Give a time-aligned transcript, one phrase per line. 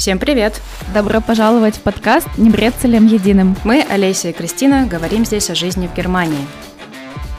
[0.00, 0.62] Всем привет!
[0.94, 3.54] Добро пожаловать в подкаст «Не брецелем единым».
[3.64, 6.46] Мы, Олеся и Кристина, говорим здесь о жизни в Германии.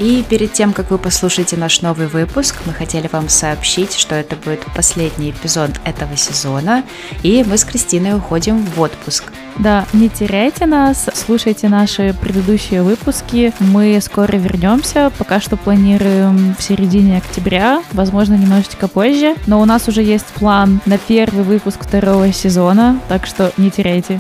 [0.01, 4.35] И перед тем, как вы послушаете наш новый выпуск, мы хотели вам сообщить, что это
[4.35, 6.83] будет последний эпизод этого сезона,
[7.21, 9.25] и мы с Кристиной уходим в отпуск.
[9.59, 13.53] Да, не теряйте нас, слушайте наши предыдущие выпуски.
[13.59, 19.87] Мы скоро вернемся, пока что планируем в середине октября, возможно, немножечко позже, но у нас
[19.87, 24.19] уже есть план на первый выпуск второго сезона, так что не теряйте.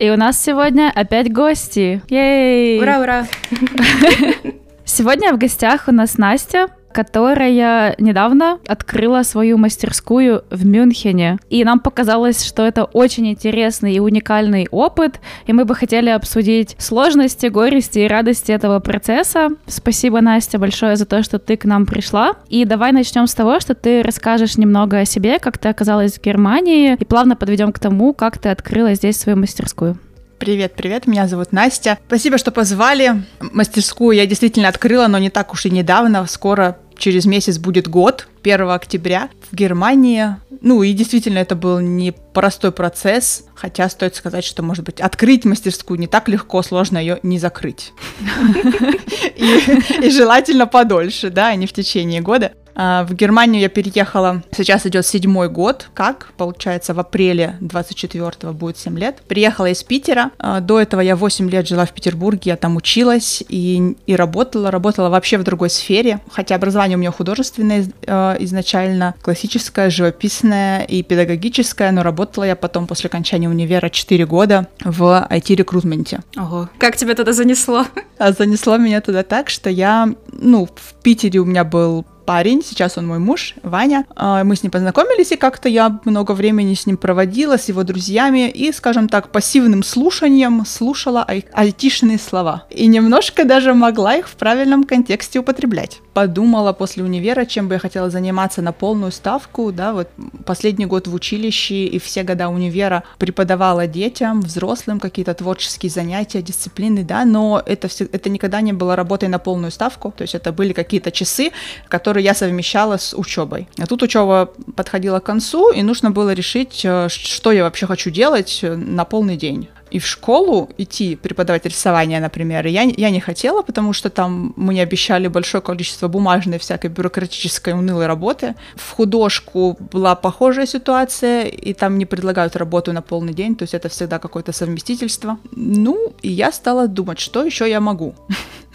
[0.00, 2.00] И у нас сегодня опять гости.
[2.08, 2.80] Ей!
[2.80, 3.26] Ура, ура!
[4.86, 11.38] Сегодня в гостях у нас Настя, которая недавно открыла свою мастерскую в Мюнхене.
[11.48, 16.76] И нам показалось, что это очень интересный и уникальный опыт, и мы бы хотели обсудить
[16.78, 19.48] сложности, горести и радости этого процесса.
[19.66, 22.32] Спасибо, Настя, большое за то, что ты к нам пришла.
[22.48, 26.22] И давай начнем с того, что ты расскажешь немного о себе, как ты оказалась в
[26.22, 29.96] Германии, и плавно подведем к тому, как ты открыла здесь свою мастерскую.
[30.40, 31.98] Привет, привет, меня зовут Настя.
[32.06, 33.24] Спасибо, что позвали.
[33.40, 36.26] Мастерскую я действительно открыла, но не так уж и недавно.
[36.26, 40.36] Скоро, через месяц будет год, 1 октября, в Германии.
[40.62, 46.00] Ну и действительно это был непростой процесс, хотя стоит сказать, что, может быть, открыть мастерскую
[46.00, 47.92] не так легко, сложно ее не закрыть.
[49.36, 52.52] И желательно подольше, да, а не в течение года.
[52.74, 58.78] А, в Германию я переехала, сейчас идет седьмой год, как, получается, в апреле 24 будет
[58.78, 59.22] 7 лет.
[59.26, 63.42] Приехала из Питера, а, до этого я 8 лет жила в Петербурге, я там училась
[63.48, 69.14] и, и работала, работала вообще в другой сфере, хотя образование у меня художественное а, изначально,
[69.22, 76.20] классическое, живописное и педагогическое, но работала я потом после окончания универа 4 года в IT-рекрутменте.
[76.36, 77.86] Ого, как тебя туда занесло?
[78.18, 83.06] Занесло меня туда так, что я, ну, в Питере у меня был парень, сейчас он
[83.06, 84.04] мой муж, Ваня.
[84.14, 87.82] А, мы с ним познакомились, и как-то я много времени с ним проводила, с его
[87.82, 92.64] друзьями, и, скажем так, пассивным слушанием слушала ай- айтишные слова.
[92.70, 96.00] И немножко даже могла их в правильном контексте употреблять.
[96.14, 100.08] Подумала после универа, чем бы я хотела заниматься на полную ставку, да, вот
[100.44, 107.04] последний год в училище и все года универа преподавала детям, взрослым какие-то творческие занятия, дисциплины,
[107.04, 110.52] да, но это, все, это никогда не было работой на полную ставку, то есть это
[110.52, 111.52] были какие-то часы,
[111.88, 113.68] которые которые я совмещала с учебой.
[113.78, 118.10] А тут учеба подходила к концу, и нужно было решить, э, что я вообще хочу
[118.10, 119.68] делать э, на полный день.
[119.92, 124.82] И в школу идти преподавать рисование, например, я, я не хотела, потому что там мне
[124.82, 128.54] обещали большое количество бумажной всякой бюрократической унылой работы.
[128.74, 133.74] В художку была похожая ситуация, и там не предлагают работу на полный день, то есть
[133.74, 135.38] это всегда какое-то совместительство.
[135.52, 138.14] Ну, и я стала думать, что еще я могу.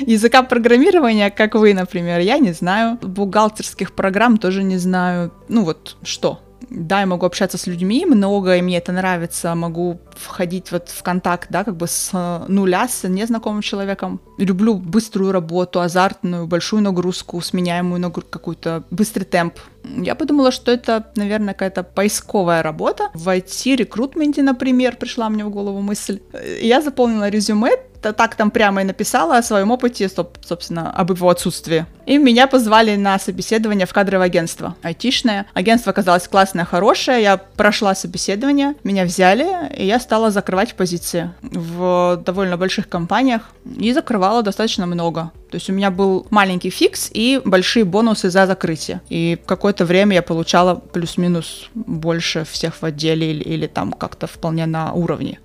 [0.00, 2.98] Языка программирования, как вы, например, я не знаю.
[3.02, 5.32] Бухгалтерских программ тоже не знаю.
[5.48, 6.40] Ну вот что?
[6.68, 11.02] Да, я могу общаться с людьми много, и мне это нравится, могу входить вот в
[11.02, 12.12] контакт, да, как бы с
[12.48, 14.20] нуля, с незнакомым человеком.
[14.38, 19.54] Люблю быструю работу, азартную, большую нагрузку, сменяемую на какой-то быстрый темп.
[19.84, 23.08] Я подумала, что это, наверное, какая-то поисковая работа.
[23.14, 26.20] В IT-рекрутменте, например, пришла мне в голову мысль.
[26.62, 27.70] Я заполнила резюме,
[28.00, 31.86] так там прямо и написала о своем опыте, собственно, об его отсутствии.
[32.06, 35.46] И меня позвали на собеседование в кадровое агентство, айтишное.
[35.54, 39.46] Агентство оказалось классное, хорошее, я прошла собеседование, меня взяли,
[39.76, 45.30] и я стала закрывать позиции в довольно больших компаниях, и закрывала достаточно много.
[45.50, 49.00] То есть у меня был маленький фикс и большие бонусы за закрытие.
[49.08, 54.66] И какое-то время я получала плюс-минус больше всех в отделе или, или там как-то вполне
[54.66, 55.40] на уровне.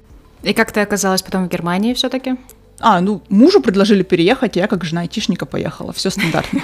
[0.46, 2.36] И как ты оказалась потом в Германии все-таки?
[2.80, 5.94] А, ну, мужу предложили переехать, я как жена айтишника поехала.
[5.94, 6.62] Все стандартно.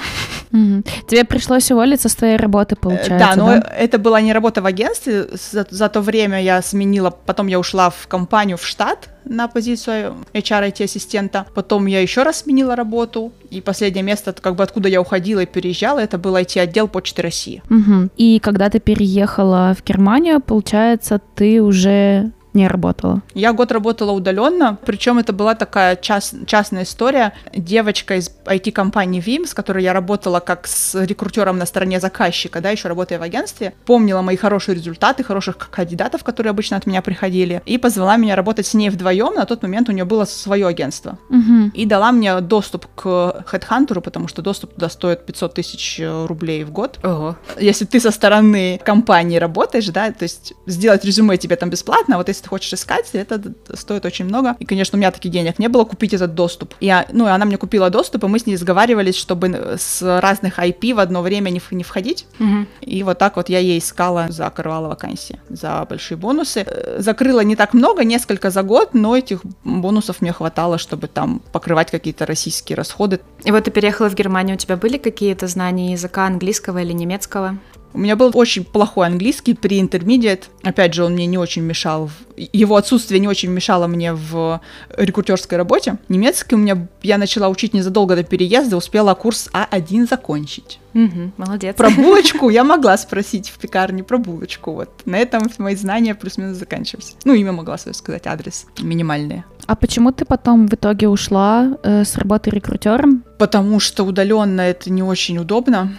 [0.51, 5.27] Тебе пришлось уволиться с твоей работы, получается, Да, но это была не работа в агентстве.
[5.69, 10.71] За то время я сменила, потом я ушла в компанию, в штат на позицию HR
[10.71, 11.45] IT-ассистента.
[11.55, 13.31] Потом я еще раз сменила работу.
[13.49, 17.63] И последнее место, как бы откуда я уходила и переезжала, это был IT-отдел Почты России.
[18.17, 23.21] И когда ты переехала в Германию, получается, ты уже не работала?
[23.33, 27.33] Я год работала удаленно, причем это была такая част, частная история.
[27.55, 32.69] Девочка из IT-компании Vim, с которой я работала как с рекрутером на стороне заказчика, да,
[32.69, 37.61] еще работая в агентстве, помнила мои хорошие результаты, хороших кандидатов, которые обычно от меня приходили,
[37.65, 39.35] и позвала меня работать с ней вдвоем.
[39.35, 41.17] На тот момент у нее было свое агентство.
[41.29, 41.71] Угу.
[41.73, 46.63] И дала мне доступ к HeadHunter, потому что доступ туда стоит 500 тысяч э, рублей
[46.63, 46.99] в год.
[47.03, 47.37] Ого.
[47.59, 52.17] Если ты со стороны компании работаешь, да, то есть сделать резюме тебе там бесплатно, а
[52.17, 53.41] вот если если ты хочешь искать, это
[53.73, 54.55] стоит очень много.
[54.59, 56.73] И, конечно, у меня таких денег не было купить этот доступ.
[56.79, 60.93] Я, ну, она мне купила доступ, и мы с ней сговаривались, чтобы с разных IP
[60.93, 62.25] в одно время не, не входить.
[62.39, 62.65] Угу.
[62.81, 66.65] И вот так вот я ей искала, закрывала вакансии за большие бонусы.
[66.65, 71.41] Э, закрыла не так много, несколько за год, но этих бонусов мне хватало, чтобы там
[71.51, 73.19] покрывать какие-то российские расходы.
[73.43, 77.57] И вот ты переехала в Германию, у тебя были какие-то знания языка английского или немецкого?
[77.93, 80.49] У меня был очень плохой английский при интермедиат.
[80.63, 84.61] Опять же, он мне не очень мешал, его отсутствие не очень мешало мне в
[84.95, 85.97] рекрутерской работе.
[86.07, 90.79] Немецкий у меня я начала учить незадолго до переезда, успела курс А1 закончить.
[90.93, 91.75] Угу, молодец.
[91.75, 94.73] Про булочку я могла спросить в пекарне про булочку.
[94.73, 97.15] Вот на этом мои знания плюс-минус заканчивались.
[97.23, 99.45] Ну, имя могла свое сказать, адрес минимальные.
[99.67, 103.23] А почему ты потом в итоге ушла э, с работы рекрутером?
[103.37, 105.95] Потому что удаленно это не очень удобно.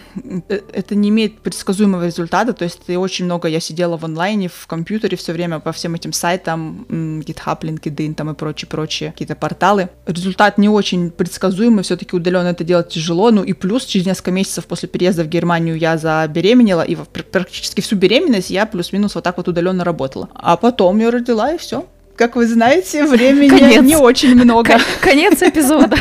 [0.49, 2.53] Э, это не имеет предсказуемого результата.
[2.53, 5.95] То есть ты очень много я сидела в онлайне, в компьютере все время по всем
[5.95, 9.89] этим сайтам, GitHub, LinkedIn там и прочие-прочие какие-то порталы.
[10.05, 13.31] Результат не очень предсказуемый, все-таки удаленно это делать тяжело.
[13.31, 17.95] Ну и плюс через несколько месяцев после переезда в Германию я забеременела, и практически всю
[17.95, 20.29] беременность я плюс-минус вот так вот удаленно работала.
[20.33, 21.85] А потом я родила, и все
[22.15, 23.81] как вы знаете, времени Конец.
[23.81, 24.77] не очень много.
[25.01, 25.97] Конец эпизода.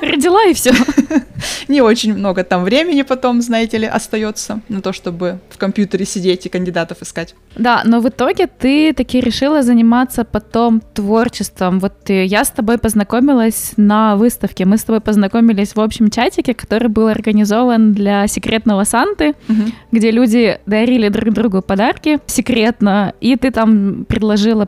[0.00, 0.72] Родила и все.
[1.68, 6.46] Не очень много там времени потом, знаете ли, остается на то, чтобы в компьютере сидеть
[6.46, 7.34] и кандидатов искать.
[7.56, 11.78] Да, но в итоге ты таки решила заниматься потом творчеством.
[11.78, 14.64] Вот я с тобой познакомилась на выставке.
[14.64, 19.62] Мы с тобой познакомились в общем чатике, который был организован для секретного Санты, угу.
[19.92, 24.64] где люди дарили друг другу подарки секретно, и ты там предложила,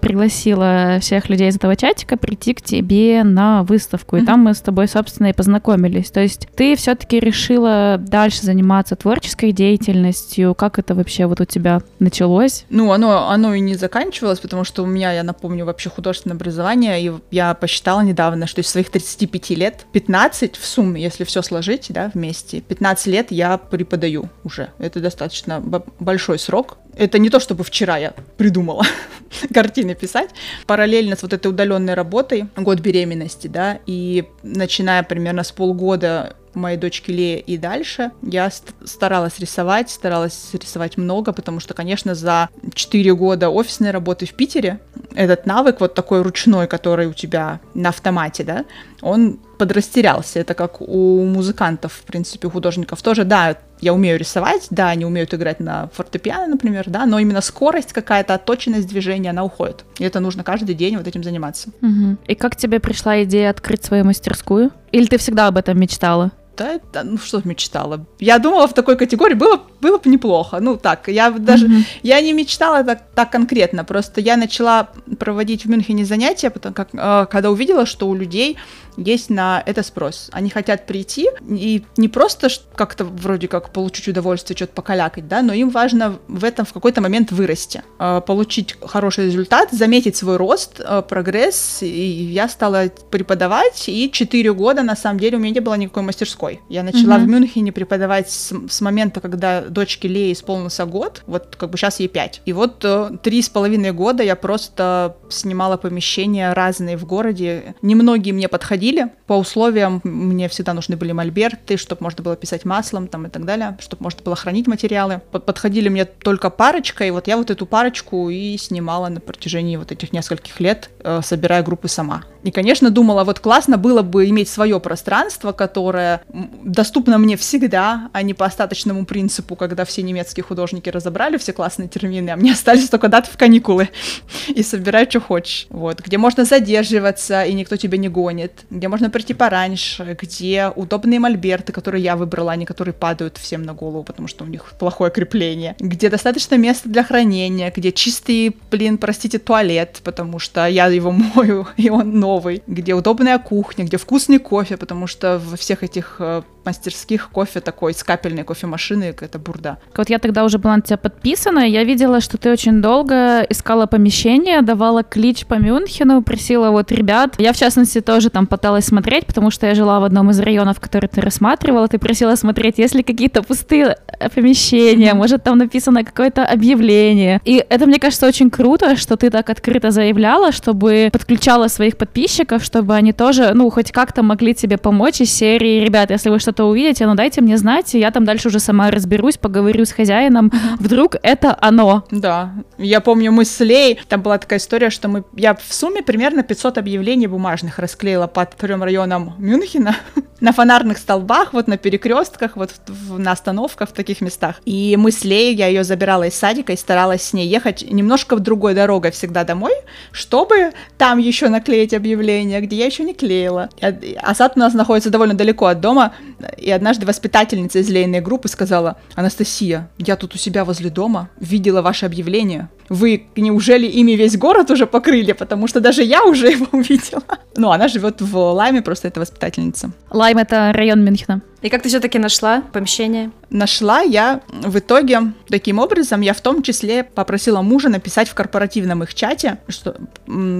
[0.51, 4.61] пригласила всех людей из этого чатика прийти к тебе на выставку, и там мы с
[4.61, 6.11] тобой, собственно, и познакомились.
[6.11, 10.55] То есть ты все-таки решила дальше заниматься творческой деятельностью.
[10.55, 12.65] Как это вообще вот у тебя началось?
[12.71, 17.03] Ну, оно, оно и не заканчивалось, потому что у меня, я напомню, вообще художественное образование,
[17.03, 21.87] и я посчитала недавно, что из своих 35 лет 15 в сумме, если все сложить,
[21.91, 24.71] да, вместе, 15 лет я преподаю уже.
[24.79, 25.63] Это достаточно
[25.99, 26.79] большой срок.
[26.97, 28.85] Это не то, чтобы вчера я придумала
[29.55, 30.31] картины писать.
[30.67, 36.77] Параллельно с вот этой удаленной работой, год беременности, да, и начиная примерно с полгода моей
[36.77, 38.51] дочки Ле и дальше, я
[38.85, 44.81] старалась рисовать, старалась рисовать много, потому что, конечно, за 4 года офисной работы в Питере
[45.15, 48.65] этот навык вот такой ручной, который у тебя на автомате, да,
[49.03, 50.39] он подрастерялся.
[50.39, 53.25] Это как у музыкантов, в принципе, у художников тоже.
[53.25, 57.93] Да, я умею рисовать, да, они умеют играть на фортепиано, например, да, но именно скорость
[57.93, 59.85] какая-то, отточенность движения, она уходит.
[59.99, 61.71] И это нужно каждый день вот этим заниматься.
[61.83, 62.17] Угу.
[62.27, 64.71] И как тебе пришла идея открыть свою мастерскую?
[64.93, 66.33] Или ты всегда об этом мечтала?
[66.61, 68.05] да, это, ну что мечтала.
[68.19, 70.59] Я думала в такой категории, было, было бы неплохо.
[70.61, 71.85] Ну так, я даже, mm-hmm.
[72.03, 74.89] я не мечтала так, так конкретно, просто я начала
[75.19, 78.57] проводить в Мюнхене занятия, потому как, э, когда увидела, что у людей
[78.97, 80.29] есть на это спрос.
[80.33, 85.53] Они хотят прийти и не просто как-то вроде как получить удовольствие, что-то покалякать, да, но
[85.53, 90.81] им важно в этом в какой-то момент вырасти, э, получить хороший результат, заметить свой рост,
[90.81, 91.79] э, прогресс.
[91.83, 96.03] И я стала преподавать, и 4 года, на самом деле, у меня не было никакой
[96.03, 96.61] мастерской.
[96.69, 97.25] Я начала mm-hmm.
[97.25, 102.01] в Мюнхене преподавать с, с момента, когда дочке Лее исполнился год, вот как бы сейчас
[102.01, 102.43] ей 5.
[102.45, 107.75] И вот э, три с половиной года я просто снимала помещения разные в городе.
[107.83, 109.11] Немногие мне подходили, подходили.
[109.27, 113.45] По условиям мне всегда нужны были мольберты, чтобы можно было писать маслом там, и так
[113.45, 115.21] далее, чтобы можно было хранить материалы.
[115.31, 119.93] Подходили мне только парочка, и вот я вот эту парочку и снимала на протяжении вот
[119.93, 122.25] этих нескольких лет, э, собирая группы сама.
[122.43, 126.23] И, конечно, думала, вот классно было бы иметь свое пространство, которое
[126.65, 131.87] доступно мне всегда, а не по остаточному принципу, когда все немецкие художники разобрали все классные
[131.87, 133.91] термины, а мне остались только даты в каникулы.
[134.49, 135.67] И собирай, что хочешь.
[135.69, 141.21] Вот, где можно задерживаться, и никто тебя не гонит, где можно прийти пораньше, где удобные
[141.21, 144.65] мольберты, которые я выбрала, а не которые падают всем на голову, потому что у них
[144.79, 150.87] плохое крепление, где достаточно места для хранения, где чистый, блин, простите, туалет, потому что я
[150.87, 155.83] его мою, и он новый, где удобная кухня, где вкусный кофе, потому что во всех
[155.83, 159.79] этих э, мастерских кофе такой с капельной кофемашины, это бурда.
[159.97, 163.87] Вот я тогда уже была на тебя подписана, я видела, что ты очень долго искала
[163.87, 167.35] помещение, давала клич по Мюнхену, просила вот ребят.
[167.39, 170.81] Я, в частности, тоже там пыталась смотреть, потому что я жила в одном из районов,
[170.81, 176.05] который ты рассматривала, ты просила смотреть, есть ли какие-то пустые э, помещения, может, там написано
[176.05, 177.41] какое-то объявление.
[177.45, 182.65] И это, мне кажется, очень круто, что ты так открыто заявляла, чтобы подключала своих подписчиков
[182.65, 186.65] чтобы они тоже, ну, хоть как-то могли тебе помочь из серии, ребят, если вы что-то
[186.65, 191.17] увидите, ну, дайте мне знать, я там дальше уже сама разберусь, поговорю с хозяином, вдруг
[191.23, 192.05] это оно.
[192.11, 196.03] Да, я помню, мы с Лей, там была такая история, что мы, я в сумме
[196.03, 199.97] примерно 500 объявлений бумажных расклеила под трем районам Мюнхена,
[200.41, 202.75] на фонарных столбах, вот на перекрестках, вот
[203.09, 204.61] на остановках в таких местах.
[204.65, 208.75] И мы я ее забирала из садика и старалась с ней ехать немножко в другой
[208.75, 209.73] дорогой всегда домой,
[210.13, 213.69] чтобы там еще наклеить объявление, где я еще не клеила.
[213.81, 216.15] А сад у нас находится довольно далеко от дома,
[216.57, 221.83] и однажды воспитательница из лейной группы сказала, Анастасия, я тут у себя возле дома видела
[221.83, 222.69] ваше объявление.
[222.91, 225.33] Вы неужели ими весь город уже покрыли?
[225.33, 227.23] Потому что даже я уже его увидела.
[227.57, 229.93] Ну, она живет в Лайме, просто это воспитательница.
[230.11, 231.41] Лайм— это район Мюнхена.
[231.63, 233.31] И как ты все-таки нашла помещение?
[233.51, 239.03] Нашла я в итоге таким образом, я в том числе попросила мужа написать в корпоративном
[239.03, 239.97] их чате, что,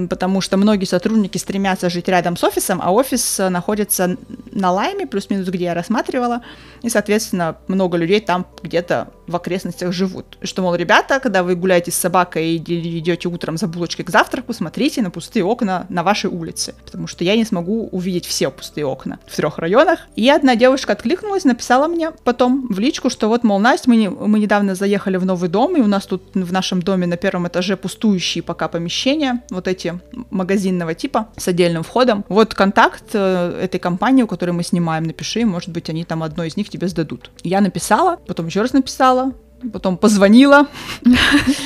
[0.09, 4.17] потому что многие сотрудники стремятся жить рядом с офисом, а офис находится
[4.51, 6.41] на Лайме, плюс-минус, где я рассматривала,
[6.81, 10.37] и, соответственно, много людей там где-то в окрестностях живут.
[10.41, 14.53] Что, мол, ребята, когда вы гуляете с собакой и идете утром за булочкой к завтраку,
[14.53, 18.85] смотрите на пустые окна на вашей улице, потому что я не смогу увидеть все пустые
[18.85, 19.99] окна в трех районах.
[20.15, 24.09] И одна девушка откликнулась, написала мне потом в личку, что вот, мол, Настя, мы, не,
[24.09, 27.47] мы недавно заехали в новый дом, и у нас тут в нашем доме на первом
[27.47, 32.25] этаже пустующие пока помещения, вот эти магазинного типа с отдельным входом.
[32.29, 36.43] Вот контакт э, этой компании, у которой мы снимаем, напиши, может быть, они там одно
[36.43, 37.31] из них тебе сдадут.
[37.43, 39.33] Я написала, потом еще раз написала,
[39.73, 40.67] потом позвонила.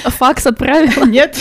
[0.03, 1.05] Факс отправила?
[1.05, 1.37] Нет.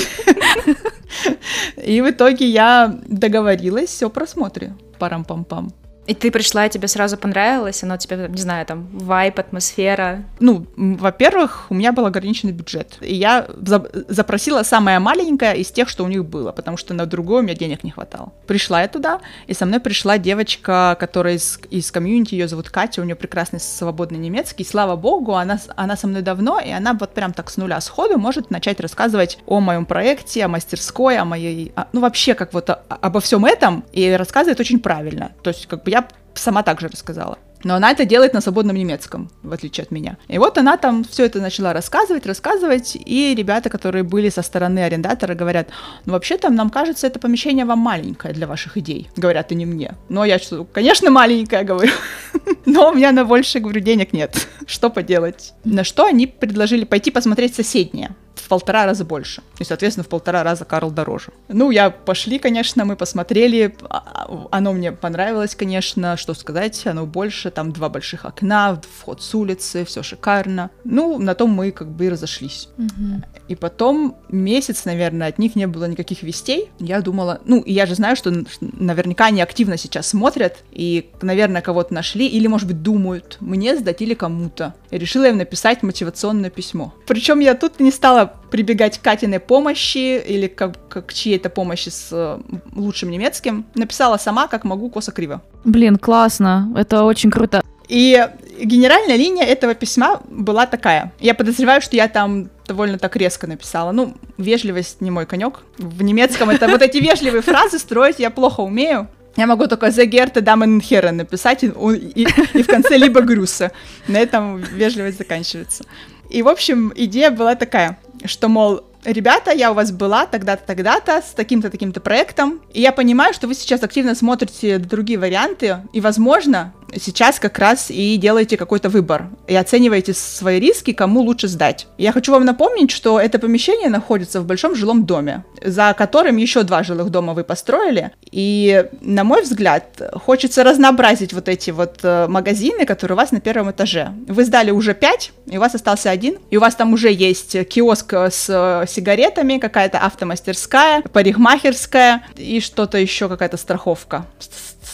[1.85, 4.75] И в итоге я договорилась все просмотре.
[4.99, 5.73] Парам-пам-пам.
[6.07, 7.83] И ты пришла, и тебе сразу понравилось?
[7.83, 10.25] Оно тебе, не знаю, там, вайп, атмосфера?
[10.41, 12.97] Ну, во-первых, у меня был ограниченный бюджет.
[13.01, 17.07] И я за- запросила самое маленькое из тех, что у них было, потому что на
[17.07, 18.33] другое у меня денег не хватало.
[18.47, 23.01] Пришла я туда, и со мной пришла девочка, которая из, из комьюнити, ее зовут Катя,
[23.01, 24.65] у нее прекрасный свободный немецкий.
[24.65, 28.19] Слава богу, она, она со мной давно, и она вот прям так с нуля сходу
[28.19, 31.73] может начать рассказывать о моем проекте, о мастерской, о моей...
[31.77, 35.33] О, ну, вообще, как вот о, обо всем этом, и рассказывает очень правильно.
[35.43, 35.94] То есть, как бы
[36.35, 37.39] сама также рассказала.
[37.65, 40.19] Но она это делает на свободном немецком, в отличие от меня.
[40.29, 44.81] И вот она там все это начала рассказывать, рассказывать, и ребята, которые были со стороны
[44.81, 45.69] арендатора, говорят,
[46.05, 49.09] ну вообще-то нам кажется, это помещение вам маленькое для ваших идей.
[49.17, 49.95] Говорят, и не мне.
[50.11, 51.93] Но я что, конечно, маленькое, говорю.
[52.67, 54.47] Но у меня на больше, говорю, денег нет.
[54.67, 55.55] Что поделать?
[55.65, 59.43] На что они предложили пойти посмотреть соседнее в полтора раза больше.
[59.59, 61.29] И, соответственно, в полтора раза Карл дороже.
[61.49, 63.77] Ну, я пошли, конечно, мы посмотрели.
[63.89, 69.23] А, а, оно мне понравилось, конечно, что сказать, оно больше, там два больших окна, вход
[69.23, 70.71] с улицы, все шикарно.
[70.85, 72.69] Ну, на том мы как бы и разошлись.
[72.79, 73.23] Угу.
[73.49, 76.71] И потом месяц, наверное, от них не было никаких вестей.
[76.79, 81.63] Я думала, ну, и я же знаю, что наверняка они активно сейчас смотрят, и, наверное,
[81.63, 84.75] кого-то нашли, или, может быть, думают, мне сдать или кому-то.
[84.91, 86.95] И решила им написать мотивационное письмо.
[87.07, 92.09] Причем я тут не стала прибегать к Катиной помощи или как, как чьей-то помощи с
[92.13, 92.39] э,
[92.75, 93.67] лучшим немецким.
[93.75, 95.43] Написала сама, как могу, косо-криво.
[95.65, 97.63] Блин, классно, это очень круто.
[97.89, 98.27] И
[98.61, 101.13] генеральная линия этого письма была такая.
[101.21, 103.93] Я подозреваю, что я там довольно так резко написала.
[103.93, 105.61] Ну, вежливость не мой конек.
[105.79, 109.09] В немецком это вот эти вежливые фразы строить я плохо умею.
[109.37, 113.73] Я могу только «The Gerte Damen Herren» написать и, и, и в конце либо «Грюса».
[114.07, 115.85] На этом вежливость заканчивается.
[116.31, 121.23] И, в общем, идея была такая, что, мол, ребята, я у вас была тогда-то, тогда-то,
[121.23, 126.01] с таким-то, таким-то проектом, и я понимаю, что вы сейчас активно смотрите другие варианты, и,
[126.01, 131.87] возможно, сейчас как раз и делаете какой-то выбор, и оцениваете свои риски, кому лучше сдать.
[131.99, 136.63] Я хочу вам напомнить, что это помещение находится в большом жилом доме, за которым еще
[136.63, 142.27] два жилых дома вы построили, и, на мой взгляд, хочется разнообразить вот эти вот э,
[142.29, 144.13] магазины, которые у вас на первом этаже.
[144.27, 147.69] Вы сдали уже пять, и у вас остался один, и у вас там уже есть
[147.69, 154.27] киоск с э, сигаретами, какая-то автомастерская, парикмахерская и что-то еще, какая-то страховка,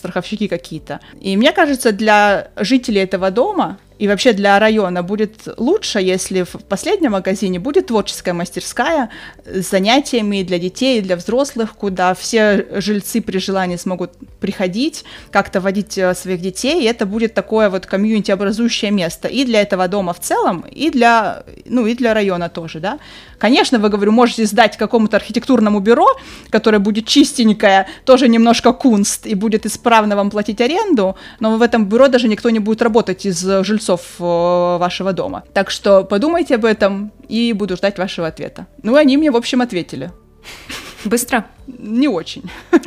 [0.00, 1.00] страховщики какие-то.
[1.21, 6.52] И мне кажется, для жителей этого дома и вообще для района будет лучше, если в
[6.69, 9.11] последнем магазине будет творческая мастерская
[9.45, 15.99] с занятиями для детей для взрослых, куда все жильцы при желании смогут приходить, как-то водить
[15.99, 20.14] э, своих детей, и это будет такое вот комьюнити образующее место и для этого дома
[20.14, 22.99] в целом, и для, ну, и для района тоже, да.
[23.40, 26.06] Конечно, вы, говорю, можете сдать какому-то архитектурному бюро,
[26.50, 31.87] которое будет чистенькое, тоже немножко кунст, и будет исправно вам платить аренду, но в этом
[31.87, 35.42] бюро даже никто не будет работать из жильцов часов э, вашего дома.
[35.52, 38.66] Так что подумайте об этом и буду ждать вашего ответа.
[38.82, 40.11] Ну, они мне, в общем, ответили.
[41.04, 41.47] Быстро?
[41.66, 42.50] Не очень.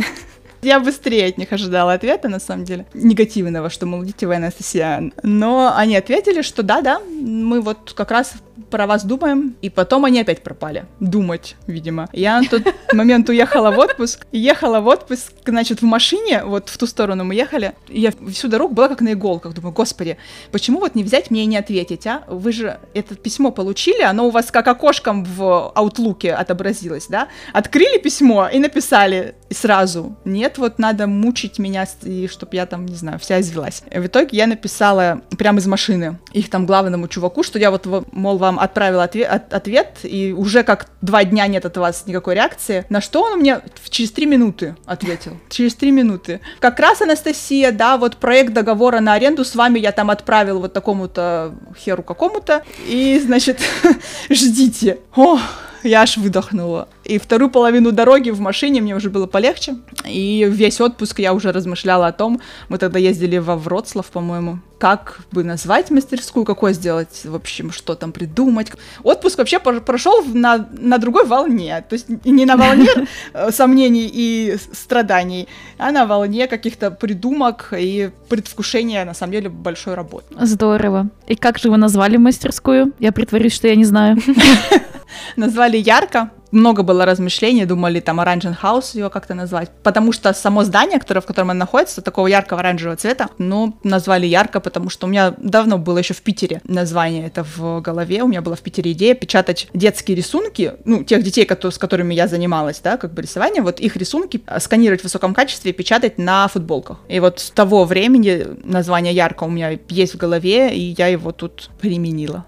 [0.61, 2.85] Я быстрее от них ожидала ответа, на самом деле.
[2.93, 5.11] Негативного, что, мол, идите вы, Анастасия.
[5.23, 8.33] Но они ответили, что да-да, мы вот как раз
[8.69, 10.85] про вас думаем, и потом они опять пропали.
[10.99, 12.07] Думать, видимо.
[12.13, 12.61] Я на тот
[12.93, 14.25] момент уехала в отпуск.
[14.31, 17.73] Ехала в отпуск, значит, в машине, вот в ту сторону мы ехали.
[17.89, 19.53] Я всю дорогу была как на иголках.
[19.53, 20.17] Думаю, господи,
[20.51, 22.23] почему вот не взять мне и не ответить, а?
[22.27, 27.27] Вы же это письмо получили, оно у вас как окошком в Outlook отобразилось, да?
[27.53, 30.15] Открыли письмо и написали сразу.
[30.25, 33.83] Нет, вот надо мучить меня, и чтобы я там, не знаю, вся извелась.
[33.91, 38.37] В итоге я написала прямо из машины их там главному чуваку, что я вот, мол,
[38.43, 42.85] вам отправил ответ, от, ответ, и уже как два дня нет от вас никакой реакции.
[42.89, 45.37] На что он мне через три минуты ответил.
[45.49, 46.41] Через три минуты.
[46.59, 50.73] Как раз, Анастасия, да, вот проект договора на аренду с вами я там отправил вот
[50.73, 53.59] такому-то херу какому-то, и, значит,
[54.29, 54.99] ждите.
[55.15, 55.39] Ох,
[55.83, 56.87] я аж выдохнула.
[57.03, 59.75] И вторую половину дороги в машине мне уже было полегче.
[60.05, 65.21] И весь отпуск я уже размышляла о том, мы тогда ездили во Вроцлав, по-моему, как
[65.31, 68.71] бы назвать мастерскую, какой сделать, в общем, что там придумать.
[69.03, 72.89] Отпуск вообще прошел на, на другой волне, то есть не на волне
[73.33, 75.47] э, сомнений и страданий,
[75.77, 80.25] а на волне каких-то придумок и предвкушения, на самом деле, большой работы.
[80.37, 81.09] Здорово.
[81.27, 82.91] И как же вы назвали мастерскую?
[82.99, 84.17] Я притворюсь, что я не знаю.
[85.35, 90.63] Назвали ярко, много было размышлений, думали там Orange House ее как-то назвать, потому что само
[90.63, 95.07] здание, которое, в котором оно находится, такого яркого оранжевого цвета, ну, назвали ярко, потому что
[95.07, 98.61] у меня давно было еще в Питере название это в голове, у меня была в
[98.61, 103.23] Питере идея печатать детские рисунки, ну, тех детей, с которыми я занималась, да, как бы
[103.23, 106.99] рисование, вот их рисунки сканировать в высоком качестве и печатать на футболках.
[107.07, 111.31] И вот с того времени название ярко у меня есть в голове, и я его
[111.31, 112.45] тут применила.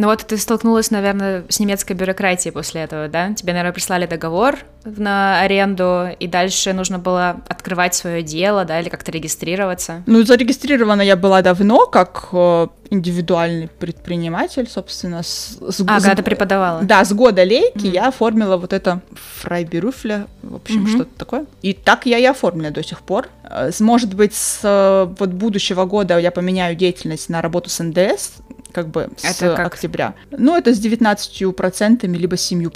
[0.00, 3.34] Ну вот ты столкнулась, наверное, с немецкой бюрократией после этого, да?
[3.34, 8.88] Тебе, наверное, прислали договор на аренду, и дальше нужно было открывать свое дело, да, или
[8.88, 10.02] как-то регистрироваться?
[10.06, 15.22] Ну, зарегистрирована я была давно, как э, индивидуальный предприниматель, собственно.
[15.22, 16.80] С, с, а, с, когда ты преподавала?
[16.80, 17.92] Да, с года лейки mm.
[17.92, 19.02] я оформила вот это
[19.42, 20.94] фрайберуфля, в общем, mm-hmm.
[20.94, 21.44] что-то такое.
[21.60, 23.28] И так я и оформила до сих пор.
[23.44, 28.40] Э, может быть, с э, вот будущего года я поменяю деятельность на работу с НДС,
[28.72, 29.66] как бы с как?
[29.66, 30.14] октября.
[30.30, 32.70] Ну, это с 19% либо с 7%.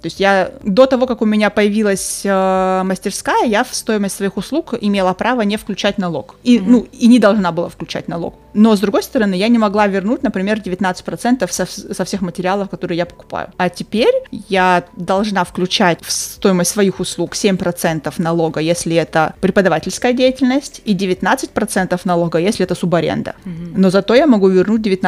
[0.00, 4.36] То есть я до того, как у меня появилась э, мастерская, я в стоимость своих
[4.36, 6.36] услуг имела право не включать налог.
[6.42, 6.64] И, mm-hmm.
[6.66, 8.34] ну, и не должна была включать налог.
[8.54, 12.98] Но, с другой стороны, я не могла вернуть, например, 19% со, со всех материалов, которые
[12.98, 13.52] я покупаю.
[13.56, 14.14] А теперь
[14.48, 22.00] я должна включать в стоимость своих услуг 7% налога, если это преподавательская деятельность, и 19%
[22.04, 23.34] налога, если это субаренда.
[23.44, 23.72] Mm-hmm.
[23.76, 24.99] Но зато я могу вернуть 19%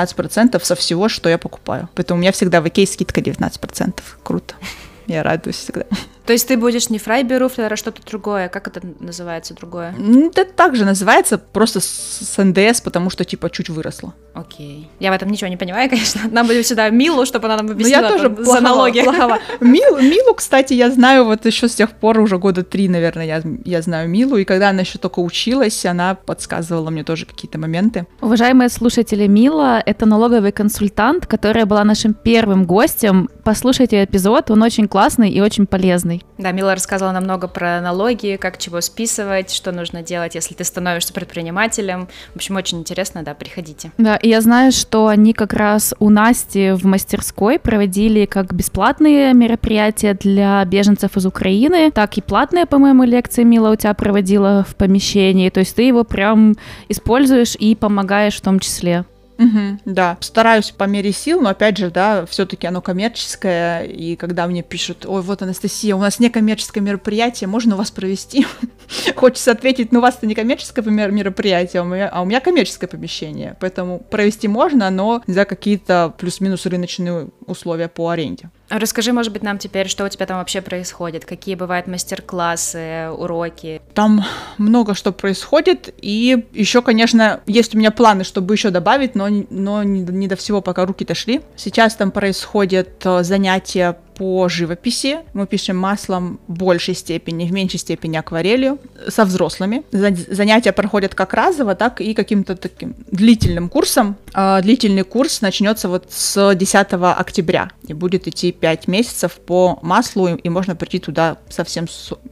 [0.64, 1.88] со всего, что я покупаю.
[1.94, 4.00] Поэтому у меня всегда в Икее скидка 19%.
[4.22, 4.54] Круто.
[5.06, 5.84] Я радуюсь всегда.
[6.26, 8.48] То есть ты будешь не фрайберуфлер, а что-то другое?
[8.48, 9.94] Как это называется другое?
[10.28, 14.14] Это также называется, просто с НДС, потому что типа чуть выросло.
[14.34, 14.88] Окей.
[15.00, 16.22] Я в этом ничего не понимаю, конечно.
[16.30, 19.02] Нам будет сюда Милу, чтобы она нам ну, объяснила я тоже там, плохова, за налоги.
[19.02, 19.38] Плохова.
[19.60, 23.42] Милу, Милу, кстати, я знаю вот еще с тех пор, уже года три, наверное, я,
[23.64, 28.06] я знаю Милу, и когда она еще только училась, она подсказывала мне тоже какие-то моменты.
[28.20, 33.28] Уважаемые слушатели, Мила— это налоговый консультант, которая была нашим первым гостем.
[33.44, 36.26] Послушайте эпизод, он очень классный и очень полезный полезный.
[36.38, 40.64] Да, Мила рассказала нам много про налоги, как чего списывать, что нужно делать, если ты
[40.64, 42.08] становишься предпринимателем.
[42.32, 43.92] В общем, очень интересно, да, приходите.
[43.98, 49.34] Да, и я знаю, что они как раз у Насти в мастерской проводили как бесплатные
[49.34, 54.74] мероприятия для беженцев из Украины, так и платные, по-моему, лекции Мила у тебя проводила в
[54.76, 55.50] помещении.
[55.50, 56.56] То есть ты его прям
[56.88, 59.04] используешь и помогаешь в том числе.
[59.42, 64.46] Угу, да, стараюсь по мере сил, но опять же, да, все-таки оно коммерческое, и когда
[64.46, 68.46] мне пишут, ой, вот Анастасия, у нас некоммерческое мероприятие, можно у вас провести?
[69.16, 73.56] Хочется ответить, ну у вас это не коммерческое мероприятие, а а у меня коммерческое помещение,
[73.60, 78.50] поэтому провести можно, но за какие-то плюс-минус рыночные условия по аренде.
[78.74, 83.82] Расскажи, может быть, нам теперь, что у тебя там вообще происходит, какие бывают мастер-классы, уроки?
[83.92, 84.24] Там
[84.56, 89.82] много что происходит, и еще, конечно, есть у меня планы, чтобы еще добавить, но, но
[89.82, 91.42] не, не до всего пока руки дошли.
[91.54, 95.18] Сейчас там происходят э, занятия по живописи.
[95.32, 99.82] Мы пишем маслом в большей степени, в меньшей степени акварелью со взрослыми.
[99.90, 104.16] Занятия проходят как разово, так и каким-то таким длительным курсом.
[104.34, 110.28] А, длительный курс начнется вот с 10 октября и будет идти 5 месяцев по маслу,
[110.28, 111.86] и можно прийти туда совсем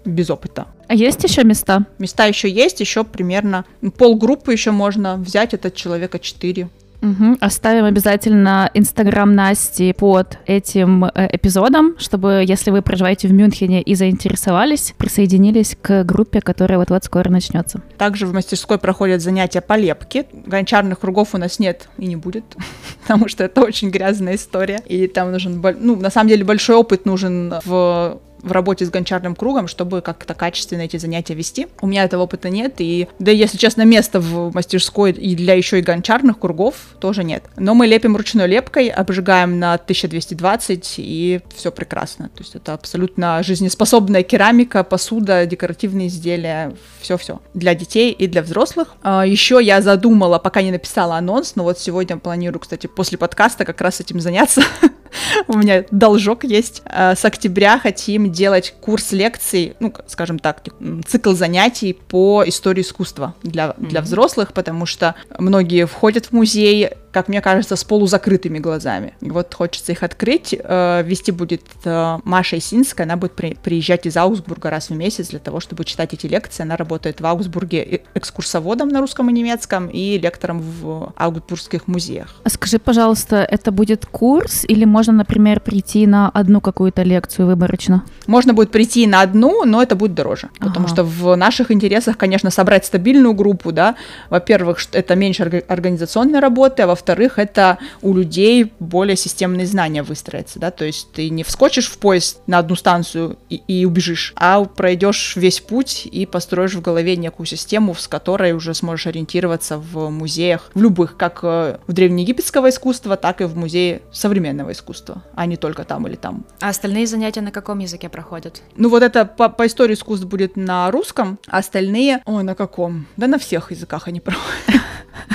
[0.05, 0.67] без опыта.
[0.89, 1.87] А есть еще места?
[1.99, 3.65] Места еще есть, еще примерно
[3.97, 6.69] полгруппы еще можно взять, это человека 4
[7.03, 7.39] Угу.
[7.41, 13.95] Оставим обязательно Инстаграм Насти под этим э, эпизодом, чтобы, если вы проживаете в Мюнхене и
[13.95, 17.81] заинтересовались, присоединились к группе, которая вот-вот скоро начнется.
[17.97, 20.27] Также в мастерской проходят занятия по лепке.
[20.33, 22.45] Гончарных кругов у нас нет и не будет,
[23.03, 24.81] потому что это очень грязная история.
[24.87, 29.35] И там нужен, ну, на самом деле, большой опыт нужен в в работе с гончарным
[29.35, 31.69] кругом, чтобы как-то качественно эти занятия вести.
[31.81, 35.79] У меня этого опыта нет, и, да, если честно, места в мастерской и для еще
[35.79, 37.45] и гончарных кругов тоже нет.
[37.57, 42.29] Но мы лепим ручной лепкой, обжигаем на 1220, и все прекрасно.
[42.29, 47.41] То есть это абсолютно жизнеспособная керамика, посуда, декоративные изделия, все-все.
[47.55, 48.95] Для детей и для взрослых.
[49.03, 53.65] А, еще я задумала, пока не написала анонс, но вот сегодня планирую, кстати, после подкаста
[53.65, 54.63] как раз этим заняться.
[55.49, 56.83] У меня должок есть.
[56.85, 60.63] А, с октября хотим делать курс лекций, ну, скажем так,
[61.07, 67.29] цикл занятий по истории искусства для, для взрослых, потому что многие входят в музей, как
[67.29, 69.15] мне кажется, с полузакрытыми глазами.
[69.21, 70.55] И вот хочется их открыть.
[70.59, 75.29] Э, вести будет э, Маша Исинская, она будет при, приезжать из Аугсбурга раз в месяц
[75.29, 76.63] для того, чтобы читать эти лекции.
[76.63, 82.37] Она работает в Аугсбурге экскурсоводом на русском и немецком и лектором в Аугсбургских музеях.
[82.45, 88.05] А скажи, пожалуйста, это будет курс или можно, например, прийти на одну какую-то лекцию выборочно?
[88.27, 90.69] Можно будет прийти на одну, но это будет дороже, ага.
[90.69, 93.97] потому что в наших интересах, конечно, собрать стабильную группу, да,
[94.29, 100.59] во-первых, это меньше организационной работы, а во во-вторых, это у людей более системные знания выстроятся,
[100.59, 104.63] да, то есть ты не вскочишь в поезд на одну станцию и, и убежишь, а
[104.65, 110.11] пройдешь весь путь и построишь в голове некую систему, с которой уже сможешь ориентироваться в
[110.11, 115.47] музеях, в любых, как э, в древнеегипетского искусства, так и в музее современного искусства, а
[115.47, 116.45] не только там или там.
[116.61, 118.61] А остальные занятия на каком языке проходят?
[118.77, 123.07] Ну вот это по, по истории искусств будет на русском, а остальные, ой, на каком?
[123.17, 124.83] Да на всех языках они проходят.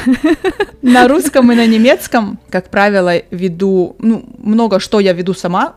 [0.81, 5.75] На русском и на немецком, как правило, веду, ну, много что я веду сама,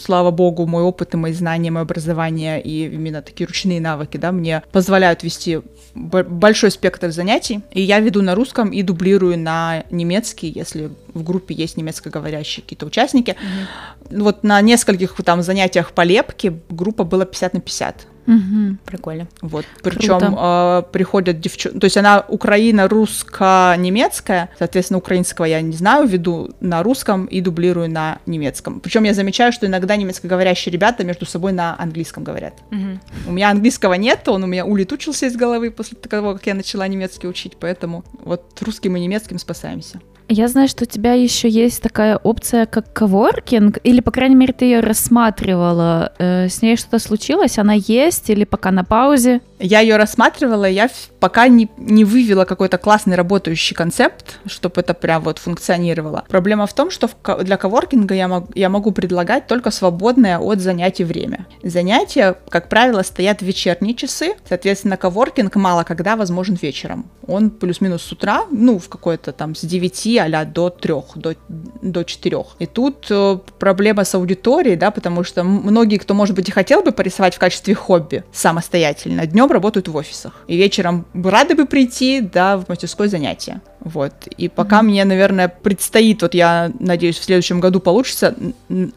[0.00, 4.32] слава богу, мой опыт и мои знания, мое образование и именно такие ручные навыки, да,
[4.32, 5.60] мне позволяют вести
[5.94, 11.54] большой спектр занятий, и я веду на русском и дублирую на немецкий, если в группе
[11.54, 13.30] есть немецкоговорящие какие-то участники.
[13.30, 14.22] Mm-hmm.
[14.22, 18.06] Вот на нескольких там занятиях по лепке группа была 50 на 50.
[18.26, 19.26] Угу, прикольно.
[19.40, 19.64] Вот.
[19.82, 21.78] Причем э, приходят девчонки.
[21.78, 24.50] То есть она Украина русско-немецкая.
[24.58, 28.80] Соответственно, украинского я не знаю, веду на русском и дублирую на немецком.
[28.80, 32.54] Причем я замечаю, что иногда немецкоговорящие ребята между собой на английском говорят.
[32.70, 33.30] Угу.
[33.30, 36.86] У меня английского нет, он у меня улетучился из головы после того, как я начала
[36.86, 40.00] немецкий учить, поэтому вот русским и немецким спасаемся.
[40.32, 44.54] Я знаю, что у тебя еще есть такая опция, как коворкинг, или, по крайней мере,
[44.54, 46.12] ты ее рассматривала.
[46.18, 47.58] Э, с ней что-то случилось?
[47.58, 49.42] Она есть или пока на паузе?
[49.62, 55.22] Я ее рассматривала, я пока не, не вывела какой-то классный работающий концепт, чтобы это прям
[55.22, 56.24] вот функционировало.
[56.28, 60.58] Проблема в том, что в, для коворкинга я, мог, я могу предлагать только свободное от
[60.58, 61.46] занятий время.
[61.62, 67.06] Занятия, как правило, стоят в вечерние часы, соответственно, коворкинг мало когда возможен вечером.
[67.28, 72.02] Он плюс-минус с утра, ну, в какой-то там с 9 а до 3, до, до
[72.02, 72.36] 4.
[72.58, 76.82] И тут э, проблема с аудиторией, да, потому что многие, кто, может быть, и хотел
[76.82, 80.32] бы порисовать в качестве хобби самостоятельно, днем работают в офисах.
[80.46, 83.60] И вечером рады бы прийти, да, в мастерское занятие.
[83.84, 84.12] Вот.
[84.36, 84.82] И пока mm-hmm.
[84.82, 88.34] мне, наверное, предстоит, вот я надеюсь, в следующем году получится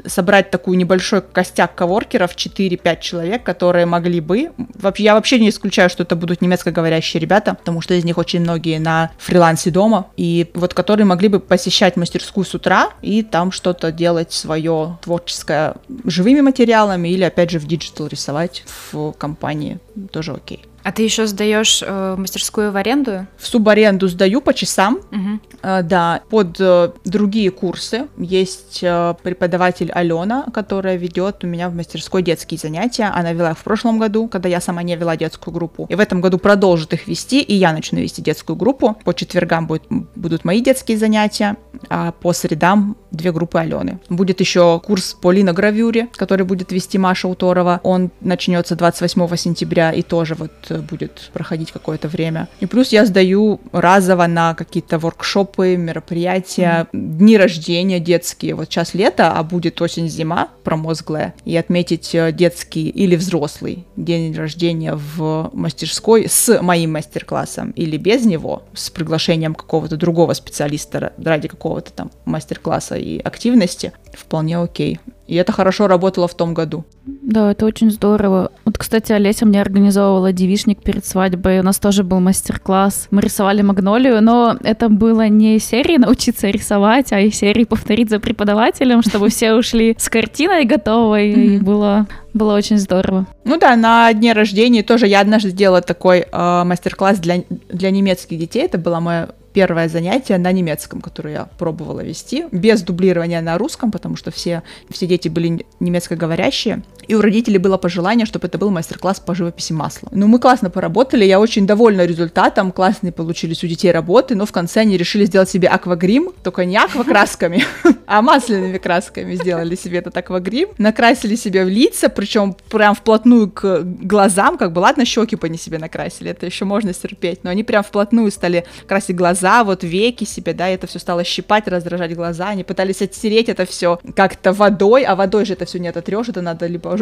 [0.05, 4.51] собрать такую небольшой костяк коворкеров, 4-5 человек, которые могли бы...
[4.75, 8.41] Вообще, я вообще не исключаю, что это будут немецкоговорящие ребята, потому что из них очень
[8.41, 13.51] многие на фрилансе дома, и вот которые могли бы посещать мастерскую с утра и там
[13.51, 19.79] что-то делать свое творческое живыми материалами или, опять же, в digital рисовать в компании.
[20.11, 20.63] Тоже окей.
[20.85, 23.25] А ты еще сдаешь э, мастерскую в аренду?
[23.39, 25.39] В субаренду сдаю по часам, угу.
[25.63, 28.07] э, да, под э, другие курсы.
[28.19, 33.05] Есть э, преподаватель Алена, которая ведет у меня в мастерской детские занятия.
[33.05, 35.87] Она вела их в прошлом году, когда я сама не вела детскую группу.
[35.89, 38.95] И в этом году продолжит их вести, и я начну вести детскую группу.
[39.05, 41.57] По четвергам будет, будут мои детские занятия,
[41.89, 43.99] а по средам две группы Алены.
[44.09, 47.79] Будет еще курс по линогравюре, который будет вести Маша Уторова.
[47.83, 50.51] Он начнется 28 сентября и тоже вот
[50.89, 52.47] будет проходить какое-то время.
[52.59, 57.17] И плюс я сдаю разово на какие-то воркшопы, мероприятия, mm-hmm.
[57.17, 58.55] дни рождения детские.
[58.55, 61.33] Вот сейчас лето, а будет осень-зима промозглая.
[61.45, 68.25] И отметить э, детский или взрослый день рождения в мастерской с моим мастер-классом или без
[68.25, 74.99] него, с приглашением какого-то другого специалиста ради какого-то там мастер-класса и активности, вполне окей.
[75.27, 76.85] И это хорошо работало в том году.
[77.05, 78.51] Да, это очень здорово.
[78.63, 81.59] Вот, кстати, Олеся мне организовывала девишник перед свадьбой.
[81.59, 83.07] У нас тоже был мастер-класс.
[83.11, 88.19] Мы рисовали магнолию, но это было не серии научиться рисовать, а из серии повторить за
[88.19, 91.31] преподавателем, чтобы все ушли с картиной готовой.
[91.31, 93.27] И было было очень здорово.
[93.45, 98.37] Ну да, на дне рождения тоже я однажды сделала такой э, мастер-класс для, для немецких
[98.37, 98.63] детей.
[98.63, 103.89] Это была моя первое занятие на немецком, которое я пробовала вести, без дублирования на русском,
[103.89, 106.83] потому что все, все дети были немецкоговорящие.
[107.07, 110.11] И у родителей было пожелание, чтобы это был мастер-класс по живописи маслом.
[110.13, 114.51] Ну, мы классно поработали, я очень довольна результатом, классные получились у детей работы, но в
[114.51, 117.63] конце они решили сделать себе аквагрим, только не аквакрасками,
[118.07, 123.83] а масляными красками сделали себе этот аквагрим, накрасили себе в лица, причем прям вплотную к
[123.83, 127.63] глазам, как бы, ладно, щеки по не себе накрасили, это еще можно терпеть, но они
[127.63, 132.15] прям вплотную стали красить глаза, вот веки себе, да, и это все стало щипать, раздражать
[132.15, 136.29] глаза, они пытались оттереть это все как-то водой, а водой же это все не ототрешь,
[136.29, 136.94] это надо либо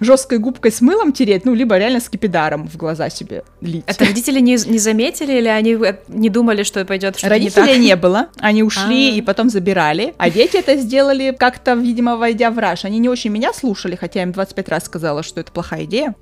[0.00, 3.84] жесткой губкой с мылом тереть, ну, либо реально скипидаром в глаза себе лить.
[3.86, 7.96] Это родители не, не заметили или они не думали, что пойдет что-то Родителей не, не
[7.96, 9.16] было, они ушли А-а-а.
[9.16, 12.84] и потом забирали, а дети это сделали как-то, видимо, войдя в раж.
[12.84, 16.14] Они не очень меня слушали, хотя я им 25 раз сказала, что это плохая идея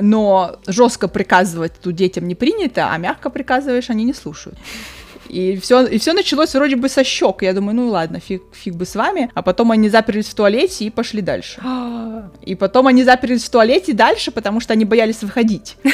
[0.00, 4.58] но жестко приказывать тут детям не принято, а мягко приказываешь, они не слушают.
[5.28, 7.42] И все, и все началось вроде бы со щек.
[7.42, 9.30] Я думаю, ну ладно, фиг, фиг бы с вами.
[9.34, 11.60] А потом они заперлись в туалете и пошли дальше.
[12.42, 15.76] и потом они заперлись в туалете дальше, потому что они боялись выходить.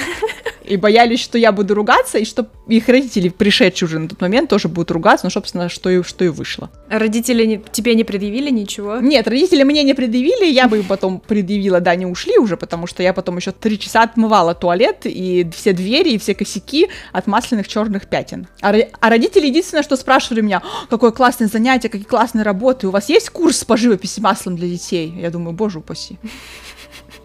[0.65, 4.49] И боялись, что я буду ругаться, и что их родители, пришедшие уже на тот момент,
[4.49, 6.71] тоже будут ругаться, ну, собственно, что и, что и вышло.
[6.89, 8.99] А родители не, тебе не предъявили ничего?
[8.99, 12.87] Нет, родители мне не предъявили, я бы им потом предъявила, да, они ушли уже, потому
[12.87, 17.27] что я потом еще три часа отмывала туалет и все двери, и все косяки от
[17.27, 18.47] масляных черных пятен.
[18.61, 23.09] А, а родители единственное, что спрашивали меня, какое классное занятие, какие классные работы, у вас
[23.09, 25.13] есть курс по живописи маслом для детей?
[25.17, 26.19] Я думаю, боже упаси.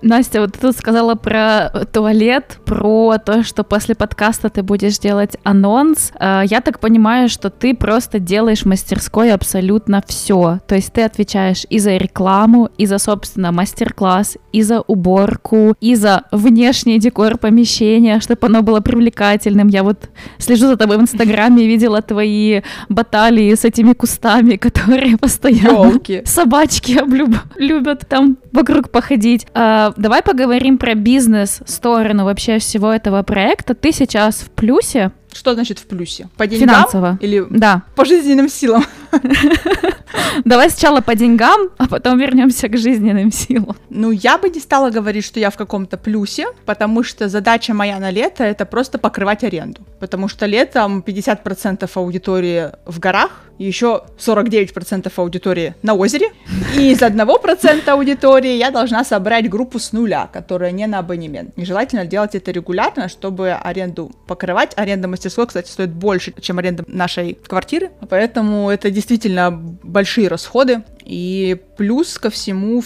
[0.01, 5.37] Настя, вот ты тут сказала про туалет, про то, что после подкаста ты будешь делать
[5.43, 6.11] анонс.
[6.19, 10.59] А, я так понимаю, что ты просто делаешь в мастерской абсолютно все.
[10.67, 15.95] То есть ты отвечаешь и за рекламу, и за, собственно, мастер-класс, и за уборку, и
[15.95, 19.67] за внешний декор помещения, чтобы оно было привлекательным.
[19.67, 25.17] Я вот слежу за тобой в Инстаграме и видела твои баталии с этими кустами, которые
[25.17, 26.21] постоянно Ёлки.
[26.25, 27.35] собачки облюб...
[27.55, 29.47] любят там вокруг походить.
[29.53, 33.73] А, давай поговорим про бизнес-сторону вообще всего этого проекта.
[33.75, 35.11] Ты сейчас в плюсе?
[35.31, 36.29] Что значит в плюсе?
[36.35, 36.67] По деньгам?
[36.69, 37.17] Финансово.
[37.21, 37.83] Или да.
[37.95, 38.83] по жизненным силам?
[40.45, 43.75] Давай сначала по деньгам, а потом вернемся к жизненным силам.
[43.89, 47.99] Ну, я бы не стала говорить, что я в каком-то плюсе, потому что задача моя
[47.99, 49.81] на лето это просто покрывать аренду.
[49.99, 56.31] Потому что летом 50% аудитории в горах, еще 49% аудитории на озере,
[56.75, 61.57] и из 1% аудитории я должна собрать группу с нуля, которая не на абонемент.
[61.57, 64.73] Нежелательно делать это регулярно, чтобы аренду покрывать.
[64.75, 70.83] Аренда мастерской, кстати, стоит больше, чем аренда нашей квартиры, поэтому это действительно большие расходы.
[71.07, 72.83] И плюс ко всему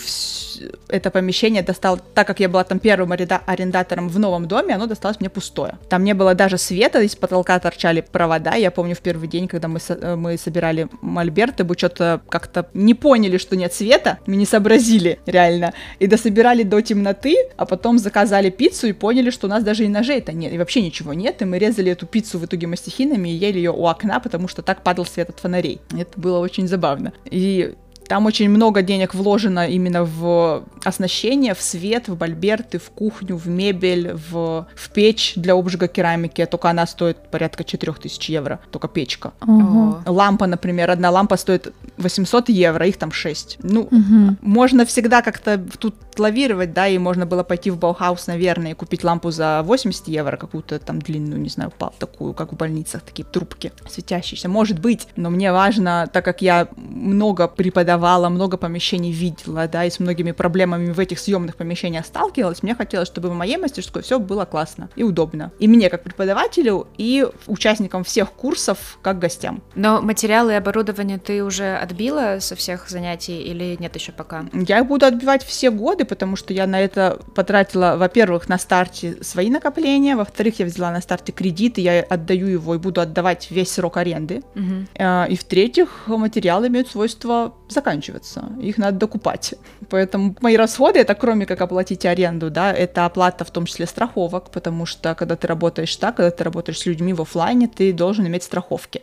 [0.90, 5.20] это помещение достал, так как я была там первым арендатором в новом доме, оно досталось
[5.20, 5.80] мне пустое.
[5.90, 8.54] Там не было даже света, из потолка торчали провода.
[8.54, 12.94] Я помню в первый день, когда мы, со- мы собирали мольберты, мы что-то как-то не
[12.94, 15.74] поняли, что нет света, мы не сообразили реально.
[15.98, 19.88] И дособирали до темноты, а потом заказали пиццу и поняли, что у нас даже и
[19.88, 21.42] ножей-то нет, и вообще ничего нет.
[21.42, 24.62] И мы резали эту пиццу в итоге мастихинами и ели ее у окна, потому что
[24.62, 25.82] так падал свет от фонарей.
[25.98, 27.14] Это было очень забавно.
[27.26, 27.74] И
[28.08, 33.48] там очень много денег вложено именно в оснащение, в свет, в бальберты, в кухню, в
[33.48, 36.46] мебель, в, в печь для обжига керамики.
[36.46, 39.32] Только она стоит порядка 4000 евро, только печка.
[39.48, 40.04] Угу.
[40.08, 43.60] Лампа, например, одна лампа стоит 800 евро, их там 6.
[43.64, 44.36] Ну, угу.
[44.42, 49.06] можно всегда как-то тут лавировать, да, и можно было пойти в Баухаус, наверное, и купить
[49.06, 53.72] лампу за 80 евро, какую-то там длинную, не знаю, такую, как в больницах, такие трубки
[53.90, 54.50] светящиеся.
[54.50, 59.86] Может быть, но мне важно, так как я много преподавала арендовала, много помещений видела, да,
[59.86, 64.02] и с многими проблемами в этих съемных помещениях сталкивалась, мне хотелось, чтобы в моей мастерской
[64.02, 65.52] все было классно и удобно.
[65.60, 69.62] И мне, как преподавателю, и участникам всех курсов, как гостям.
[69.76, 74.46] Но материалы и оборудование ты уже отбила со всех занятий или нет еще пока?
[74.54, 79.24] Я их буду отбивать все годы, потому что я на это потратила, во-первых, на старте
[79.24, 83.52] свои накопления, во-вторых, я взяла на старте кредит, и я отдаю его и буду отдавать
[83.52, 84.42] весь срок аренды.
[84.56, 85.30] Угу.
[85.30, 89.56] И в-третьих, материалы имеют свойство заканчиваться, их надо докупать.
[89.90, 94.52] Поэтому мои расходы, это кроме как оплатить аренду, да, это оплата в том числе страховок,
[94.52, 98.28] потому что когда ты работаешь так, когда ты работаешь с людьми в офлайне, ты должен
[98.28, 99.02] иметь страховки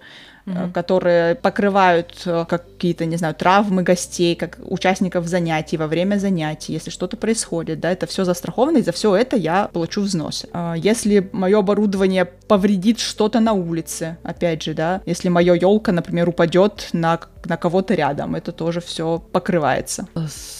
[0.48, 0.72] угу.
[0.72, 6.90] которые покрывают э, какие-то, не знаю, травмы гостей, как участников занятий во время занятий, если
[6.90, 10.48] что-то происходит, да, это все застраховано, и за все это я плачу взносы.
[10.52, 16.28] А если мое оборудование повредит что-то на улице, опять же, да, если моя елка, например,
[16.28, 20.06] упадет на, на кого-то рядом, это тоже все покрывается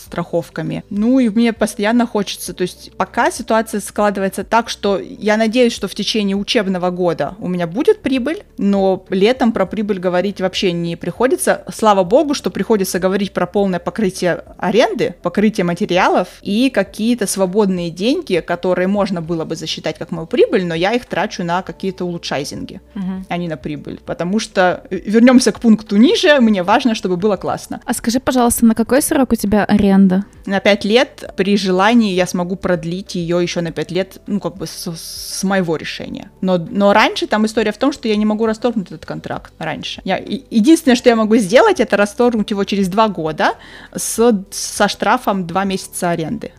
[0.09, 0.85] страховками.
[0.90, 5.87] Ну и мне постоянно хочется, то есть пока ситуация складывается так, что я надеюсь, что
[5.87, 10.97] в течение учебного года у меня будет прибыль, но летом про прибыль говорить вообще не
[10.97, 11.64] приходится.
[11.73, 18.40] Слава богу, что приходится говорить про полное покрытие аренды, покрытие материалов и какие-то свободные деньги,
[18.40, 22.81] которые можно было бы засчитать как мою прибыль, но я их трачу на какие-то улучшайзинги,
[22.94, 23.25] угу.
[23.29, 24.01] а не на прибыль.
[24.07, 27.81] Потому что э, вернемся к пункту ниже, мне важно, чтобы было классно.
[27.85, 29.98] А скажи, пожалуйста, на какой срок у тебя аренда?
[30.47, 34.57] На 5 лет при желании я смогу продлить ее еще на 5 лет, ну, как
[34.57, 36.31] бы с, с моего решения.
[36.41, 40.01] Но, но раньше там история в том, что я не могу расторгнуть этот контракт раньше.
[40.05, 43.55] Я, единственное, что я могу сделать, это расторгнуть его через 2 года
[43.95, 46.53] с, со штрафом 2 месяца аренды.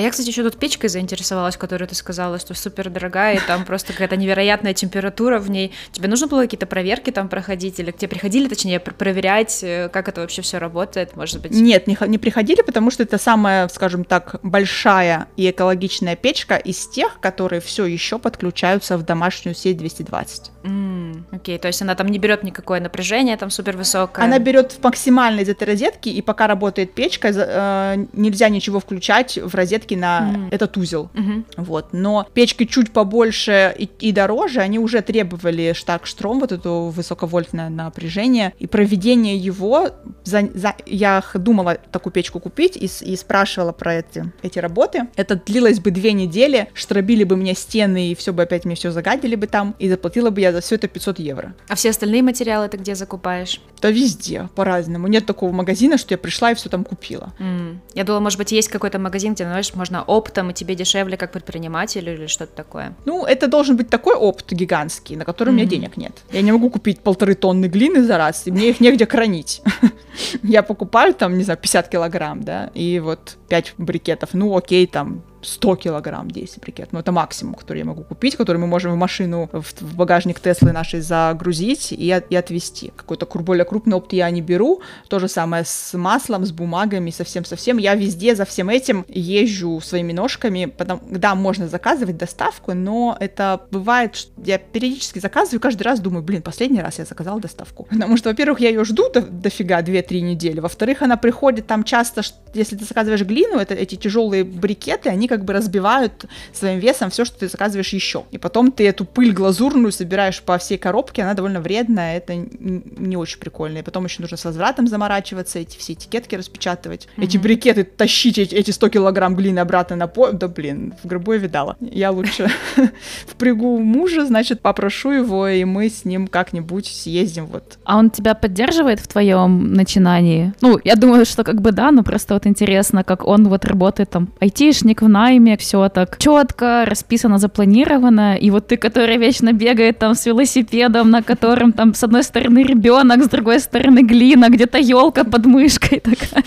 [0.00, 3.66] А я, кстати, еще тут печкой заинтересовалась, которую ты сказала, что супер дорогая, и там
[3.66, 5.74] просто какая-то невероятная температура в ней.
[5.92, 10.08] Тебе нужно было какие-то проверки там проходить, или к тебе приходили, точнее, проверять, э, как
[10.08, 11.52] это вообще все работает, может быть?
[11.52, 16.88] Нет, не, не приходили, потому что это самая, скажем так, большая и экологичная печка из
[16.88, 20.50] тех, которые все еще подключаются в домашнюю сеть 220.
[20.64, 20.89] Mm,
[21.32, 24.24] окей, то есть она там не берет никакое напряжение, там супер высокое.
[24.24, 29.54] Она берет максимально из этой розетки, и пока работает печка, э, нельзя ничего включать в
[29.54, 30.48] розетки на mm-hmm.
[30.50, 31.10] этот узел.
[31.14, 31.44] Mm-hmm.
[31.56, 31.88] Вот.
[31.92, 38.52] Но печки чуть побольше и, и дороже, они уже требовали штаг-штром, вот это высоковольтное напряжение,
[38.58, 39.90] и проведение его,
[40.24, 45.08] за, за, я думала такую печку купить и, и спрашивала про эти, эти работы.
[45.16, 48.90] Это длилось бы две недели, штробили бы мне стены, и все бы опять мне все
[48.90, 51.54] загадили бы там, и заплатила бы я за все это 500 евро.
[51.68, 53.60] А все остальные материалы ты где закупаешь?
[53.80, 55.06] Да везде, по-разному.
[55.06, 57.32] Нет такого магазина, что я пришла и все там купила.
[57.38, 57.78] Mm.
[57.94, 61.32] Я думала, может быть, есть какой-то магазин, где, знаешь, можно оптом, и тебе дешевле как
[61.32, 62.94] предпринимателю или что-то такое?
[63.04, 65.52] Ну, это должен быть такой опт гигантский, на который mm-hmm.
[65.52, 66.12] у меня денег нет.
[66.32, 69.62] Я не могу купить полторы тонны глины за раз, и мне их негде хранить.
[70.42, 75.22] Я покупаю там, не знаю, 50 килограмм, да, и вот 5 брикетов, ну окей, там
[75.42, 76.88] 100 килограмм 10 брикет.
[76.92, 80.40] Ну, это максимум, который я могу купить, который мы можем в машину, в, в багажник
[80.40, 82.92] Теслы нашей загрузить и, и отвезти.
[82.96, 84.82] Какой-то более крупный опыт я не беру.
[85.08, 87.78] То же самое с маслом, с бумагами, совсем-совсем.
[87.78, 90.66] Я везде за всем этим езжу своими ножками.
[90.66, 96.22] Потому, да, можно заказывать доставку, но это бывает, что я периодически заказываю, каждый раз думаю,
[96.22, 97.84] блин, последний раз я заказала доставку.
[97.84, 100.60] Потому что, во-первых, я ее жду до, дофига 2-3 недели.
[100.60, 102.22] Во-вторых, она приходит там часто,
[102.54, 107.24] если ты заказываешь глину, это эти тяжелые брикеты, они как бы разбивают своим весом все,
[107.24, 108.24] что ты заказываешь еще.
[108.30, 113.16] И потом ты эту пыль глазурную собираешь по всей коробке, она довольно вредная, это не
[113.16, 113.78] очень прикольно.
[113.78, 117.24] И потом еще нужно с возвратом заморачиваться, эти все этикетки распечатывать, mm-hmm.
[117.24, 120.30] эти брикеты тащить, эти 100 килограмм глины обратно на по...
[120.32, 121.76] Да блин, в гробу я видала.
[121.80, 122.50] Я лучше
[123.26, 127.78] впрягу мужа, значит, попрошу его, и мы с ним как-нибудь съездим вот.
[127.84, 130.52] А он тебя поддерживает в твоем начинании?
[130.60, 134.10] Ну, я думаю, что как бы да, но просто вот интересно, как он вот работает
[134.10, 139.98] там айтишник в найме, все так четко, расписано, запланировано, и вот ты, который вечно бегает
[139.98, 144.78] там с велосипедом, на котором там с одной стороны ребенок, с другой стороны глина, где-то
[144.78, 146.44] елка под мышкой такая.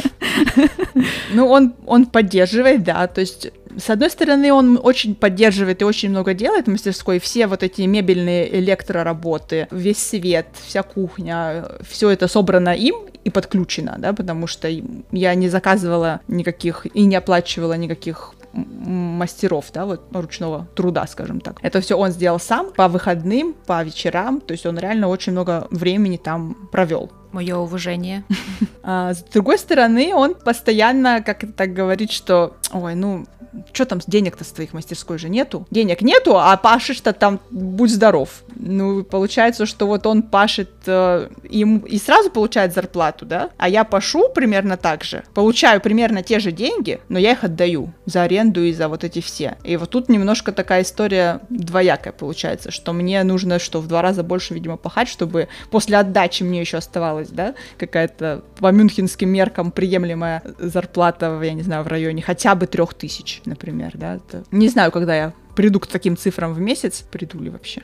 [1.33, 6.09] Ну, он, он поддерживает, да, то есть с одной стороны, он очень поддерживает и очень
[6.09, 7.19] много делает в мастерской.
[7.19, 13.95] Все вот эти мебельные электроработы, весь свет, вся кухня, все это собрано им и подключено,
[13.97, 14.67] да, потому что
[15.12, 21.57] я не заказывала никаких и не оплачивала никаких мастеров, да, вот ручного труда, скажем так.
[21.62, 25.67] Это все он сделал сам по выходным, по вечерам, то есть он реально очень много
[25.71, 27.12] времени там провел.
[27.31, 28.23] Мое уважение.
[28.86, 33.25] А, с другой стороны, он постоянно как то так говорит, что, ой, ну,
[33.71, 35.67] что там, денег-то с твоих мастерской же нету?
[35.71, 38.43] Денег нету, а пашешь-то там, будь здоров.
[38.55, 43.49] Ну, получается, что вот он пашет э, им и сразу получает зарплату, да?
[43.57, 47.93] А я пашу примерно так же, получаю примерно те же деньги, но я их отдаю
[48.05, 49.57] за аренду и за вот эти все.
[49.63, 54.23] И вот тут немножко такая история двоякая получается, что мне нужно, что в два раза
[54.23, 60.41] больше, видимо, пахать, чтобы после отдачи мне еще оставалась, да, какая-то по мюнхенским меркам приемлемая
[60.57, 64.15] зарплата, я не знаю, в районе хотя бы трех тысяч например, да.
[64.15, 64.43] Это...
[64.51, 67.84] Не знаю, когда я приду к таким цифрам в месяц, приду ли вообще.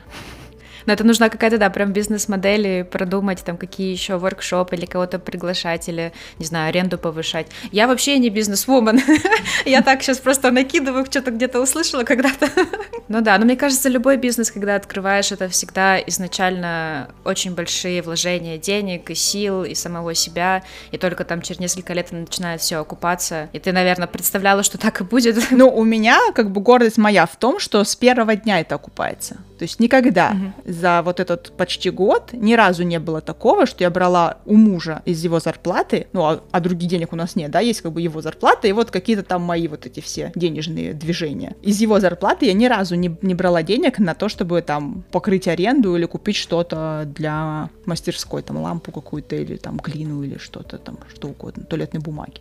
[0.86, 5.88] Но это нужна какая-то, да, прям бизнес-модель, продумать там какие еще воркшопы или кого-то приглашать,
[5.88, 7.46] или, не знаю, аренду повышать.
[7.72, 9.00] Я вообще не бизнес-вумен.
[9.64, 12.48] Я так сейчас просто накидываю, что-то где-то услышала когда-то.
[13.08, 18.56] Ну да, но мне кажется, любой бизнес, когда открываешь, это всегда изначально очень большие вложения
[18.56, 20.62] денег и сил, и самого себя,
[20.92, 23.48] и только там через несколько лет начинает все окупаться.
[23.52, 25.50] И ты, наверное, представляла, что так и будет.
[25.50, 29.38] Ну, у меня как бы гордость моя в том, что с первого дня это окупается.
[29.60, 30.72] То есть никогда угу.
[30.72, 35.02] за вот этот почти год ни разу не было такого, что я брала у мужа
[35.04, 38.00] из его зарплаты, ну, а, а других денег у нас нет, да, есть как бы
[38.00, 41.56] его зарплата, и вот какие-то там мои вот эти все денежные движения.
[41.60, 45.46] Из его зарплаты я ни разу не, не брала денег на то, чтобы там покрыть
[45.46, 50.96] аренду или купить что-то для мастерской, там лампу какую-то или там глину или что-то там,
[51.14, 52.40] что угодно, туалетной бумаги.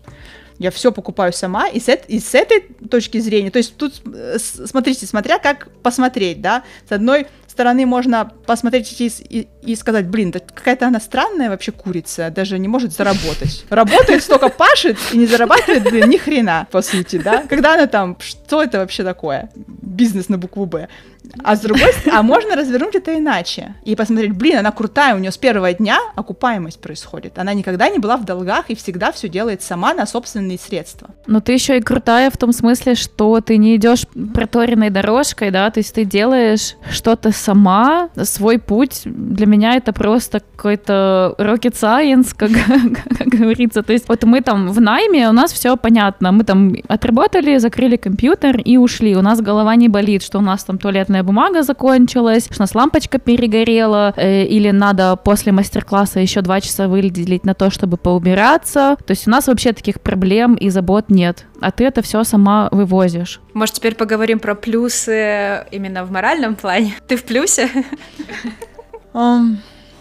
[0.60, 4.38] Я все покупаю сама, и с, и с этой точки зрения, то есть тут, э,
[4.38, 10.32] смотрите, смотря как посмотреть, да, с одной стороны можно посмотреть и, и, и сказать, блин,
[10.32, 13.66] да какая-то она странная вообще курица, даже не может заработать.
[13.70, 17.43] Работает, столько пашет и не зарабатывает, блин, ни хрена, по сути, да.
[17.49, 19.49] Когда она там, что это вообще такое?
[19.55, 20.88] Бизнес на букву «Б».
[21.44, 25.20] А с другой стороны, а можно развернуть это иначе и посмотреть, блин, она крутая, у
[25.20, 27.38] нее с первого дня окупаемость происходит.
[27.38, 31.10] Она никогда не была в долгах и всегда все делает сама на собственные средства.
[31.28, 35.70] Но ты еще и крутая в том смысле, что ты не идешь проторенной дорожкой, да,
[35.70, 39.02] то есть ты делаешь что-то сама, свой путь.
[39.06, 42.52] Для меня это просто какой-то rocket science, как,
[43.18, 43.84] как говорится.
[43.84, 46.32] То есть вот мы там в найме, у нас все понятно.
[46.32, 49.16] Мы там отработали, закрыли компьютер и ушли.
[49.16, 52.63] У нас голова не болит, что у нас там туалетная туалетная бумага закончилась, что у
[52.63, 57.97] нас лампочка перегорела, э, или надо после мастер-класса еще два часа выделить на то, чтобы
[57.97, 58.97] поубираться.
[59.05, 61.45] То есть у нас вообще таких проблем и забот нет.
[61.61, 63.41] А ты это все сама вывозишь.
[63.53, 66.93] Может, теперь поговорим про плюсы именно в моральном плане?
[67.07, 67.70] Ты в плюсе?
[69.13, 69.57] Um...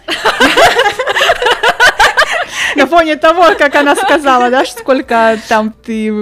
[2.76, 6.12] на фоне того, как она сказала, да, сколько там ты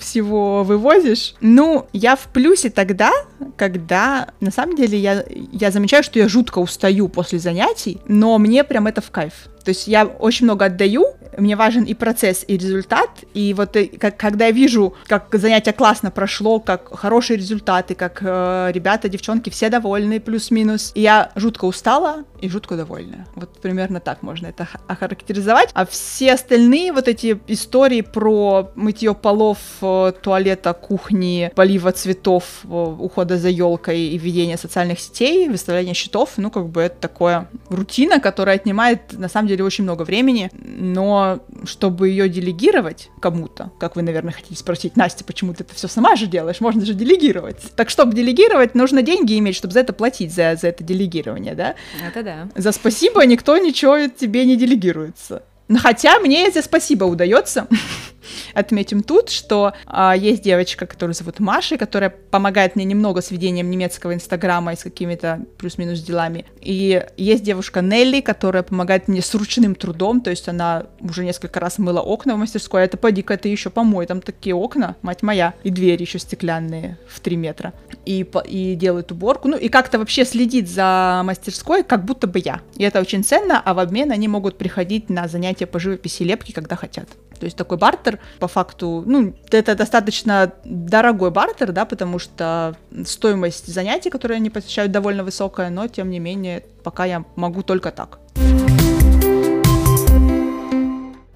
[0.00, 1.34] всего вывозишь.
[1.40, 3.12] Ну, я в плюсе тогда,
[3.56, 8.64] когда, на самом деле, я, я замечаю, что я жутко устаю после занятий, но мне
[8.64, 9.49] прям это в кайф.
[9.64, 11.06] То есть я очень много отдаю,
[11.36, 13.10] мне важен и процесс, и результат.
[13.34, 18.18] И вот и, как, когда я вижу, как занятие классно прошло, как хорошие результаты, как
[18.22, 23.26] э, ребята, девчонки все довольны, плюс-минус, я жутко устала и жутко довольна.
[23.34, 25.70] Вот примерно так можно это охарактеризовать.
[25.74, 32.68] А все остальные вот эти истории про мытье полов, э, туалета, кухни, полива цветов, э,
[32.68, 38.20] ухода за елкой и ведение социальных сетей, выставление счетов, ну как бы это такое рутина,
[38.20, 44.02] которая отнимает на самом деле очень много времени, но чтобы ее делегировать кому-то, как вы,
[44.02, 47.58] наверное, хотите спросить, Настя, почему ты это все сама же делаешь, можно же делегировать.
[47.76, 51.74] Так чтобы делегировать, нужно деньги иметь, чтобы за это платить, за, за это делегирование, да?
[52.06, 52.48] Это да.
[52.54, 55.42] За спасибо никто ничего тебе не делегируется.
[55.78, 57.66] Хотя мне за спасибо удается.
[58.54, 63.70] Отметим тут, что а, есть девочка, которую зовут Маша, которая помогает мне немного с ведением
[63.70, 66.44] немецкого инстаграма и с какими-то плюс-минус делами.
[66.60, 71.60] И есть девушка Нелли, которая помогает мне с ручным трудом, то есть она уже несколько
[71.60, 75.54] раз мыла окна в мастерской, это поди-ка ты еще помой, там такие окна, мать моя,
[75.62, 77.72] и двери еще стеклянные в 3 метра.
[78.04, 82.60] И, и делает уборку, ну и как-то вообще следит за мастерской, как будто бы я.
[82.76, 86.52] И это очень ценно, а в обмен они могут приходить на занятия по живописи лепки,
[86.52, 87.08] когда хотят.
[87.38, 93.66] То есть такой бартер, по факту, ну, это достаточно дорогой бартер, да, потому что стоимость
[93.66, 98.18] занятий, которые они посещают, довольно высокая, но, тем не менее, пока я могу только так.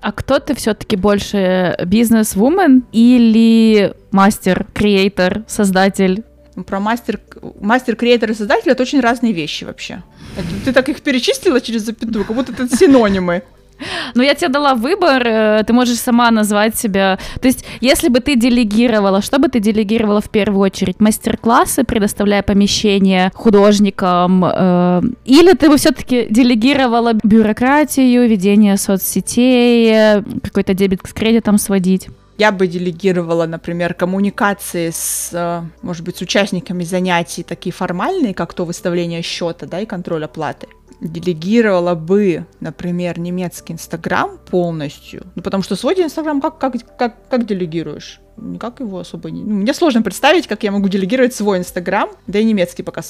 [0.04, 6.24] А кто ты все-таки больше бизнес-вумен или мастер, креатор, создатель?
[6.66, 7.18] Про мастер,
[7.58, 10.02] мастер, креатор и создатель это очень разные вещи вообще.
[10.36, 13.44] Это, ты так их перечислила через запятую, как будто это синонимы.
[14.14, 17.18] Ну, я тебе дала выбор, э, ты можешь сама назвать себя.
[17.40, 21.00] То есть, если бы ты делегировала, что бы ты делегировала в первую очередь?
[21.00, 24.44] Мастер-классы, предоставляя помещение художникам?
[24.44, 32.08] Э, или ты бы все-таки делегировала бюрократию, ведение соцсетей, какой-то дебет с кредитом сводить?
[32.36, 38.54] Я бы делегировала, например, коммуникации с, э, может быть, с участниками занятий такие формальные, как
[38.54, 40.66] то выставление счета, да, и контроль оплаты
[41.08, 47.46] делегировала бы, например, немецкий Инстаграм полностью, ну, потому что свой Инстаграм как, как, как, как
[47.46, 48.20] делегируешь?
[48.36, 49.42] Никак его особо не...
[49.42, 53.02] Ну, мне сложно представить, как я могу делегировать свой Инстаграм, да и немецкий пока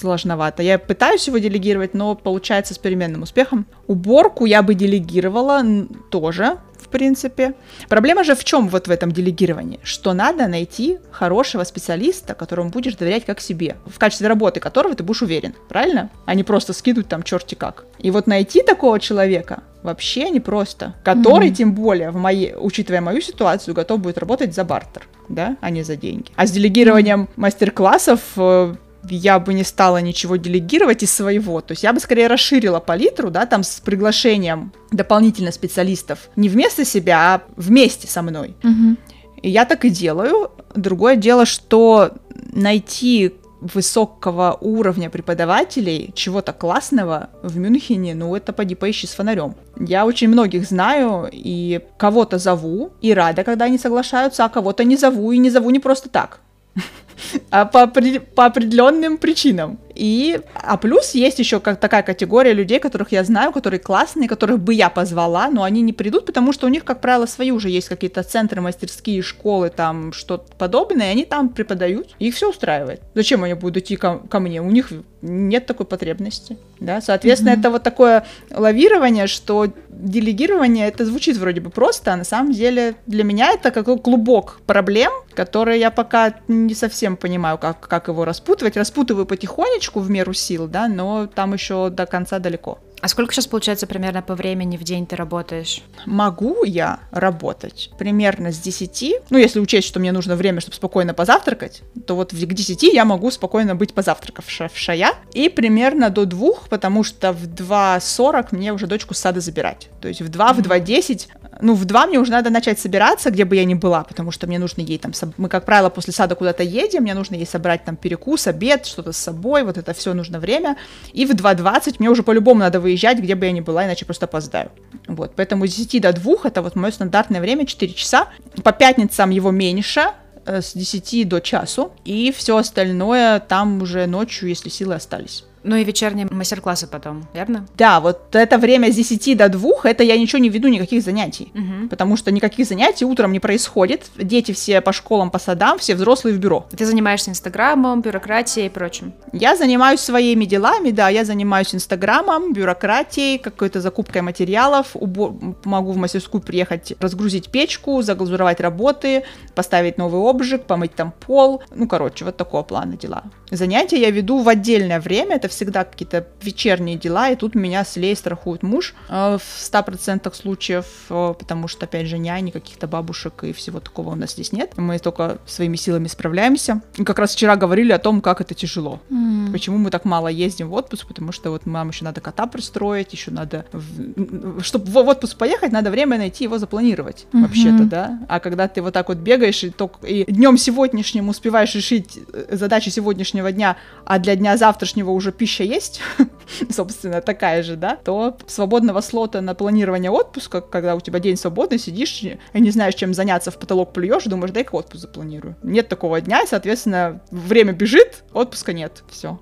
[0.00, 0.62] сложновато.
[0.62, 3.66] Я пытаюсь его делегировать, но получается с переменным успехом.
[3.86, 5.62] Уборку я бы делегировала
[6.10, 7.54] тоже, в принципе.
[7.88, 9.80] Проблема же в чем вот в этом делегировании?
[9.82, 15.02] Что надо найти хорошего специалиста, которому будешь доверять как себе, в качестве работы которого ты
[15.02, 16.10] будешь уверен, правильно?
[16.26, 17.84] А не просто скидывать там черти как.
[17.98, 21.54] И вот найти такого человека вообще непросто, который, mm-hmm.
[21.54, 25.82] тем более, в моей, учитывая мою ситуацию, готов будет работать за бартер, да, а не
[25.82, 26.30] за деньги.
[26.36, 27.32] А с делегированием mm-hmm.
[27.36, 28.74] мастер-классов э,
[29.08, 31.60] я бы не стала ничего делегировать из своего.
[31.60, 36.84] То есть я бы скорее расширила палитру, да, там с приглашением дополнительно специалистов не вместо
[36.84, 38.56] себя, а вместе со мной.
[38.62, 38.96] Угу.
[39.42, 40.50] И я так и делаю.
[40.74, 42.12] Другое дело, что
[42.52, 49.54] найти высокого уровня преподавателей, чего-то классного в Мюнхене, ну это поди поищи с фонарем.
[49.78, 54.96] Я очень многих знаю и кого-то зову, и рада, когда они соглашаются, а кого-то не
[54.96, 56.40] зову, и не зову не просто так
[57.50, 59.78] а по, по определенным причинам.
[59.94, 64.60] И, а плюс есть еще как такая категория людей, которых я знаю, которые классные, которых
[64.60, 67.68] бы я позвала, но они не придут, потому что у них, как правило, свои уже
[67.68, 72.50] есть какие-то центры, мастерские, школы, там что-то подобное, и они там преподают, и их все
[72.50, 73.02] устраивает.
[73.14, 74.62] Зачем они будут идти ко, ко мне?
[74.62, 77.60] У них нет такой потребности, да, соответственно, mm-hmm.
[77.60, 82.94] это вот такое лавирование, что делегирование, это звучит вроде бы просто, а на самом деле
[83.06, 88.24] для меня это как клубок проблем, которые я пока не совсем понимаю, как, как его
[88.24, 92.78] распутывать, распутываю потихонечку, потихонечку в меру сил, да, но там еще до конца далеко.
[93.00, 95.82] А сколько сейчас, получается, примерно по времени в день ты работаешь?
[96.06, 99.14] Могу я работать примерно с 10.
[99.30, 103.04] Ну, если учесть, что мне нужно время, чтобы спокойно позавтракать, то вот к 10 я
[103.04, 105.14] могу спокойно быть позавтракавшая.
[105.32, 109.88] И примерно до 2, потому что в 2.40 мне уже дочку с сада забирать.
[110.00, 111.28] То есть в 2, в 2.10
[111.62, 114.46] ну, в два мне уже надо начать собираться, где бы я ни была, потому что
[114.46, 117.84] мне нужно ей там, мы, как правило, после сада куда-то едем, мне нужно ей собрать
[117.84, 120.76] там перекус, обед, что-то с собой, вот это все нужно время,
[121.12, 124.26] и в 2.20 мне уже по-любому надо выезжать, где бы я ни была, иначе просто
[124.26, 124.70] опоздаю.
[125.06, 128.28] Вот, поэтому с 10 до 2 это вот мое стандартное время, 4 часа.
[128.64, 130.02] По пятницам его меньше,
[130.46, 135.44] э, с 10 до часу, и все остальное там уже ночью, если силы остались.
[135.62, 137.66] Ну и вечерние мастер-классы потом, верно?
[137.76, 141.52] Да, вот это время с 10 до 2, это я ничего не веду, никаких занятий.
[141.54, 141.88] Угу.
[141.90, 144.06] Потому что никаких занятий утром не происходит.
[144.16, 146.66] Дети все по школам, по садам, все взрослые в бюро.
[146.76, 149.12] Ты занимаешься Инстаграмом, бюрократией и прочим?
[149.32, 155.34] Я занимаюсь своими делами, да, я занимаюсь Инстаграмом, бюрократией, какой-то закупкой материалов, убор...
[155.64, 161.62] могу в мастерскую приехать, разгрузить печку, заглазуровать работы, поставить новый обжиг, помыть там пол.
[161.74, 163.24] Ну, короче, вот такого плана дела.
[163.50, 167.96] Занятия я веду в отдельное время, это всегда какие-то вечерние дела, и тут меня с
[167.96, 173.44] лей страхует муж э, в 100% случаев, э, потому что, опять же, няни, каких-то бабушек
[173.44, 174.72] и всего такого у нас здесь нет.
[174.76, 176.82] Мы только своими силами справляемся.
[176.96, 179.00] И как раз вчера говорили о том, как это тяжело.
[179.10, 179.52] Mm.
[179.52, 183.12] Почему мы так мало ездим в отпуск, потому что вот нам еще надо кота пристроить,
[183.12, 183.66] еще надо...
[183.72, 184.62] В...
[184.62, 187.42] Чтобы в отпуск поехать, надо время найти его запланировать, mm-hmm.
[187.42, 188.20] вообще-то, да?
[188.28, 190.06] А когда ты вот так вот бегаешь и, только...
[190.06, 195.64] и днем сегодняшним успеваешь решить э, задачи сегодняшнего дня, а для дня завтрашнего уже пища
[195.64, 196.00] есть,
[196.70, 201.78] собственно, такая же, да, то свободного слота на планирование отпуска, когда у тебя день свободный,
[201.78, 205.56] сидишь и не знаешь, чем заняться, в потолок плюешь, думаешь, дай-ка отпуск запланирую.
[205.62, 209.38] Нет такого дня, и, соответственно, время бежит, отпуска нет, все.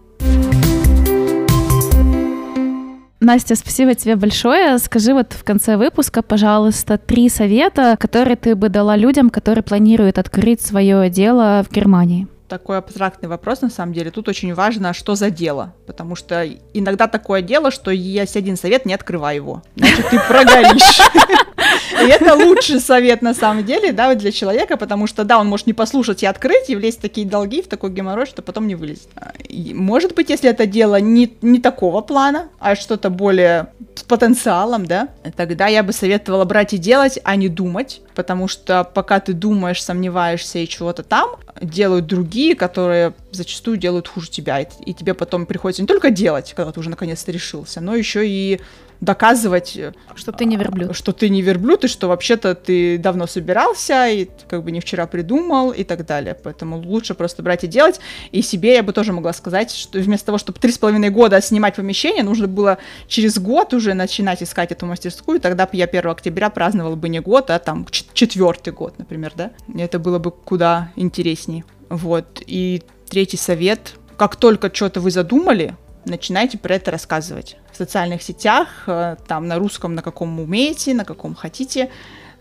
[3.21, 4.79] Настя, спасибо тебе большое.
[4.79, 10.19] Скажи вот в конце выпуска, пожалуйста, три совета, которые ты бы дала людям, которые планируют
[10.19, 14.11] открыть свое дело в Германии такой абстрактный вопрос, на самом деле.
[14.11, 15.75] Тут очень важно, что за дело.
[15.87, 16.45] Потому что
[16.75, 19.63] иногда такое дело, что есть один совет, не открывай его.
[19.77, 21.01] Значит, ты прогоришь.
[21.93, 25.67] И это лучший совет, на самом деле, да, для человека, потому что, да, он может
[25.67, 28.75] не послушать и открыть, и влезть в такие долги, в такой геморрой, что потом не
[28.75, 29.09] вылезет.
[29.49, 34.87] И, может быть, если это дело не, не такого плана, а что-то более с потенциалом,
[34.87, 39.33] да, тогда я бы советовала брать и делать, а не думать, потому что пока ты
[39.33, 45.15] думаешь, сомневаешься и чего-то там, делают другие, которые зачастую делают хуже тебя, и, и тебе
[45.15, 48.61] потом приходится не только делать, когда ты уже наконец-то решился, но еще и
[49.01, 50.97] доказывать, э, что ты не верблюд.
[50.97, 55.07] Что ты не верблюд, и что вообще-то ты давно собирался, и как бы не вчера
[55.07, 56.37] придумал, и так далее.
[56.43, 58.01] Поэтому лучше просто брать и делать.
[58.33, 61.41] И себе я бы тоже могла сказать, что вместо того, чтобы три с половиной года
[61.41, 66.07] снимать помещение, нужно было через год уже начинать искать эту мастерскую, тогда бы я 1
[66.11, 69.53] октября праздновала бы не год, а там четвертый год, например, да.
[69.73, 71.65] И это было бы куда интересней.
[71.89, 72.43] Вот.
[72.47, 73.95] И третий совет.
[74.17, 75.77] Как только что-то вы задумали,
[76.11, 81.05] начинайте про это рассказывать в социальных сетях, э, там на русском, на каком умеете, на
[81.05, 81.91] каком хотите,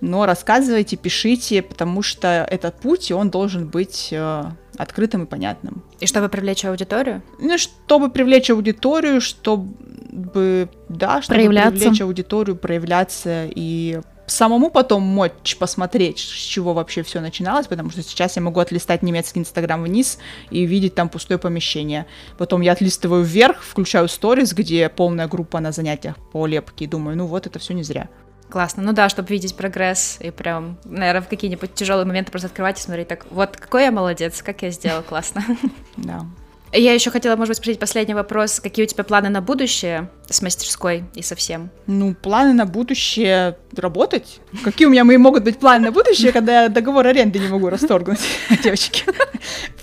[0.02, 4.44] но рассказывайте, пишите, потому что этот путь, он должен быть э,
[4.78, 5.84] открытым и понятным.
[6.00, 7.24] И чтобы привлечь аудиторию?
[7.40, 16.20] Ну, чтобы привлечь аудиторию, чтобы, да, чтобы привлечь аудиторию, проявляться и самому потом мочь посмотреть,
[16.20, 20.20] с чего вообще все начиналось, потому что сейчас я могу отлистать немецкий инстаграм вниз
[20.52, 22.06] и видеть там пустое помещение.
[22.38, 27.18] Потом я отлистываю вверх, включаю сторис, где полная группа на занятиях по лепке, и думаю,
[27.18, 28.10] ну вот это все не зря.
[28.50, 28.84] Классно.
[28.84, 32.82] Ну да, чтобы видеть прогресс и прям, наверное, в какие-нибудь тяжелые моменты просто открывать и
[32.82, 35.44] смотреть так, вот какой я молодец, как я сделал, классно.
[35.98, 36.26] Да.
[36.74, 38.60] Я еще хотела, может быть, спросить последний вопрос.
[38.60, 41.70] Какие у тебя планы на будущее с мастерской и со всем?
[41.86, 44.42] Ну, планы на будущее работать.
[44.64, 47.70] Какие у меня мои могут быть планы на будущее, когда я договор аренды не могу
[47.70, 48.20] расторгнуть,
[48.64, 49.04] девочки?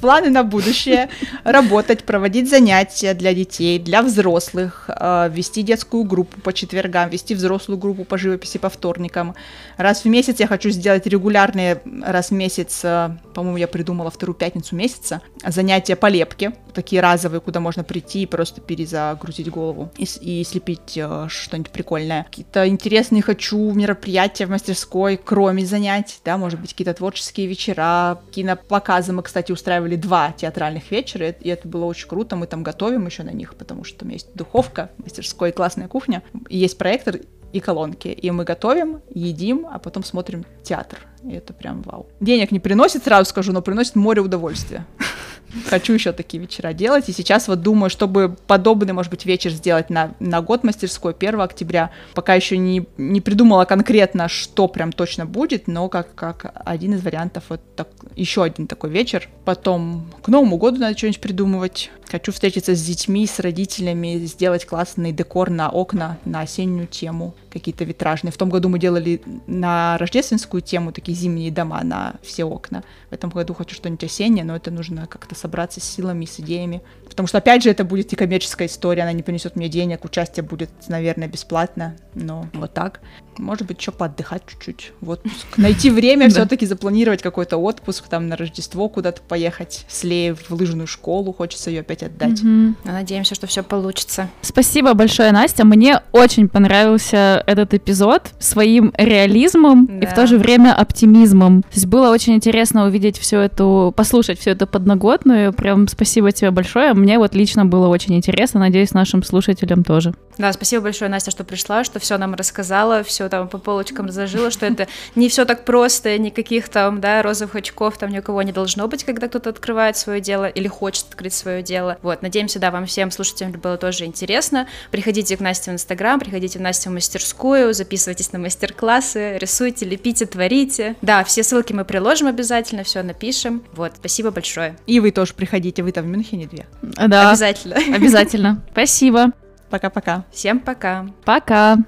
[0.01, 1.09] Планы на будущее—
[1.45, 7.79] работать, проводить занятия для детей, для взрослых, э, вести детскую группу по четвергам, вести взрослую
[7.79, 9.35] группу по живописи по вторникам.
[9.79, 14.37] Раз в месяц я хочу сделать регулярные, раз в месяц, э, по-моему, я придумала вторую
[14.37, 20.05] пятницу месяца, занятия по лепке, такие разовые, куда можно прийти и просто перезагрузить голову и,
[20.21, 22.25] и слепить э, что-нибудь прикольное.
[22.25, 29.13] Какие-то интересные хочу мероприятия в мастерской, кроме занятий, да, может быть, какие-то творческие вечера, кинопоказы.
[29.13, 33.23] Мы, кстати, устраивали два театральных вечера, и это было очень круто, мы там готовим еще
[33.23, 37.19] на них, потому что там есть духовка, мастерской, классная кухня, есть проектор,
[37.55, 38.09] и колонки.
[38.09, 40.99] И мы готовим, едим, а потом смотрим театр.
[41.23, 42.09] И это прям вау.
[42.21, 44.85] Денег не приносит, сразу скажу, но приносит море удовольствия.
[45.67, 47.09] Хочу еще такие вечера делать.
[47.09, 51.41] И сейчас вот думаю, чтобы подобный, может быть, вечер сделать на, на год мастерской 1
[51.41, 51.91] октября.
[52.15, 57.03] Пока еще не, не придумала конкретно, что прям точно будет, но как, как один из
[57.03, 59.29] вариантов вот так, еще один такой вечер.
[59.45, 61.91] Потом к Новому году надо что-нибудь придумывать.
[62.15, 67.83] Хочу встретиться с детьми, с родителями, сделать классный декор на окна, на осеннюю тему, какие-то
[67.83, 68.31] витражные.
[68.31, 72.85] В том году мы делали на рождественскую тему такие зимние дома на все окна.
[73.11, 76.83] В этом году хочу что-нибудь осеннее, но это нужно как-то собраться с силами, с идеями.
[77.09, 80.45] Потому что, опять же, это будет и коммерческая история, она не принесет мне денег, участие
[80.45, 83.01] будет, наверное, бесплатно, но вот так.
[83.39, 85.47] Может быть, еще поотдыхать чуть-чуть в отпуск.
[85.57, 91.33] Найти время, все-таки запланировать какой-то отпуск, там, на Рождество куда-то поехать, слеев в лыжную школу,
[91.33, 92.41] хочется ее опять отдать.
[92.85, 94.29] Надеемся, что все получится.
[94.43, 95.65] Спасибо большое, Настя.
[95.65, 101.63] Мне очень понравился этот эпизод своим реализмом и в то же время оптимизмом.
[101.63, 105.53] То есть было очень интересно увидеть всю эту, послушать всю эту подноготную.
[105.53, 106.95] Прям спасибо тебе большое.
[106.95, 108.61] Мне вот лично было очень интересно.
[108.61, 110.15] Надеюсь, нашим слушателям тоже.
[110.39, 114.51] Да, спасибо большое, Настя, что пришла, что все нам рассказала, все там по полочкам разложила,
[114.51, 118.43] что это не все так просто, никаких там, да, розовых очков там ни у кого
[118.43, 121.97] не должно быть, когда кто-то открывает свое дело или хочет открыть свое дело.
[122.03, 124.69] Вот, надеемся, да, вам всем слушателям было тоже интересно.
[124.91, 130.27] Приходите к Насте в Инстаграм, приходите в Настю в мастерскую, записывайтесь на мастер-классы, рисуйте, лепите,
[130.27, 130.97] творите.
[131.01, 133.63] Да, все ссылки мы приложим обязательно, все напишем.
[133.73, 134.77] Вот, спасибо большое.
[134.87, 136.67] И вы тоже приходите, вы там в Мюнхене две.
[136.83, 137.31] Да.
[137.31, 137.77] Обязательно.
[137.95, 138.63] Обязательно.
[138.73, 139.33] Спасибо.
[139.71, 140.25] Пока-пока.
[140.31, 141.07] Всем пока.
[141.25, 141.79] Пока.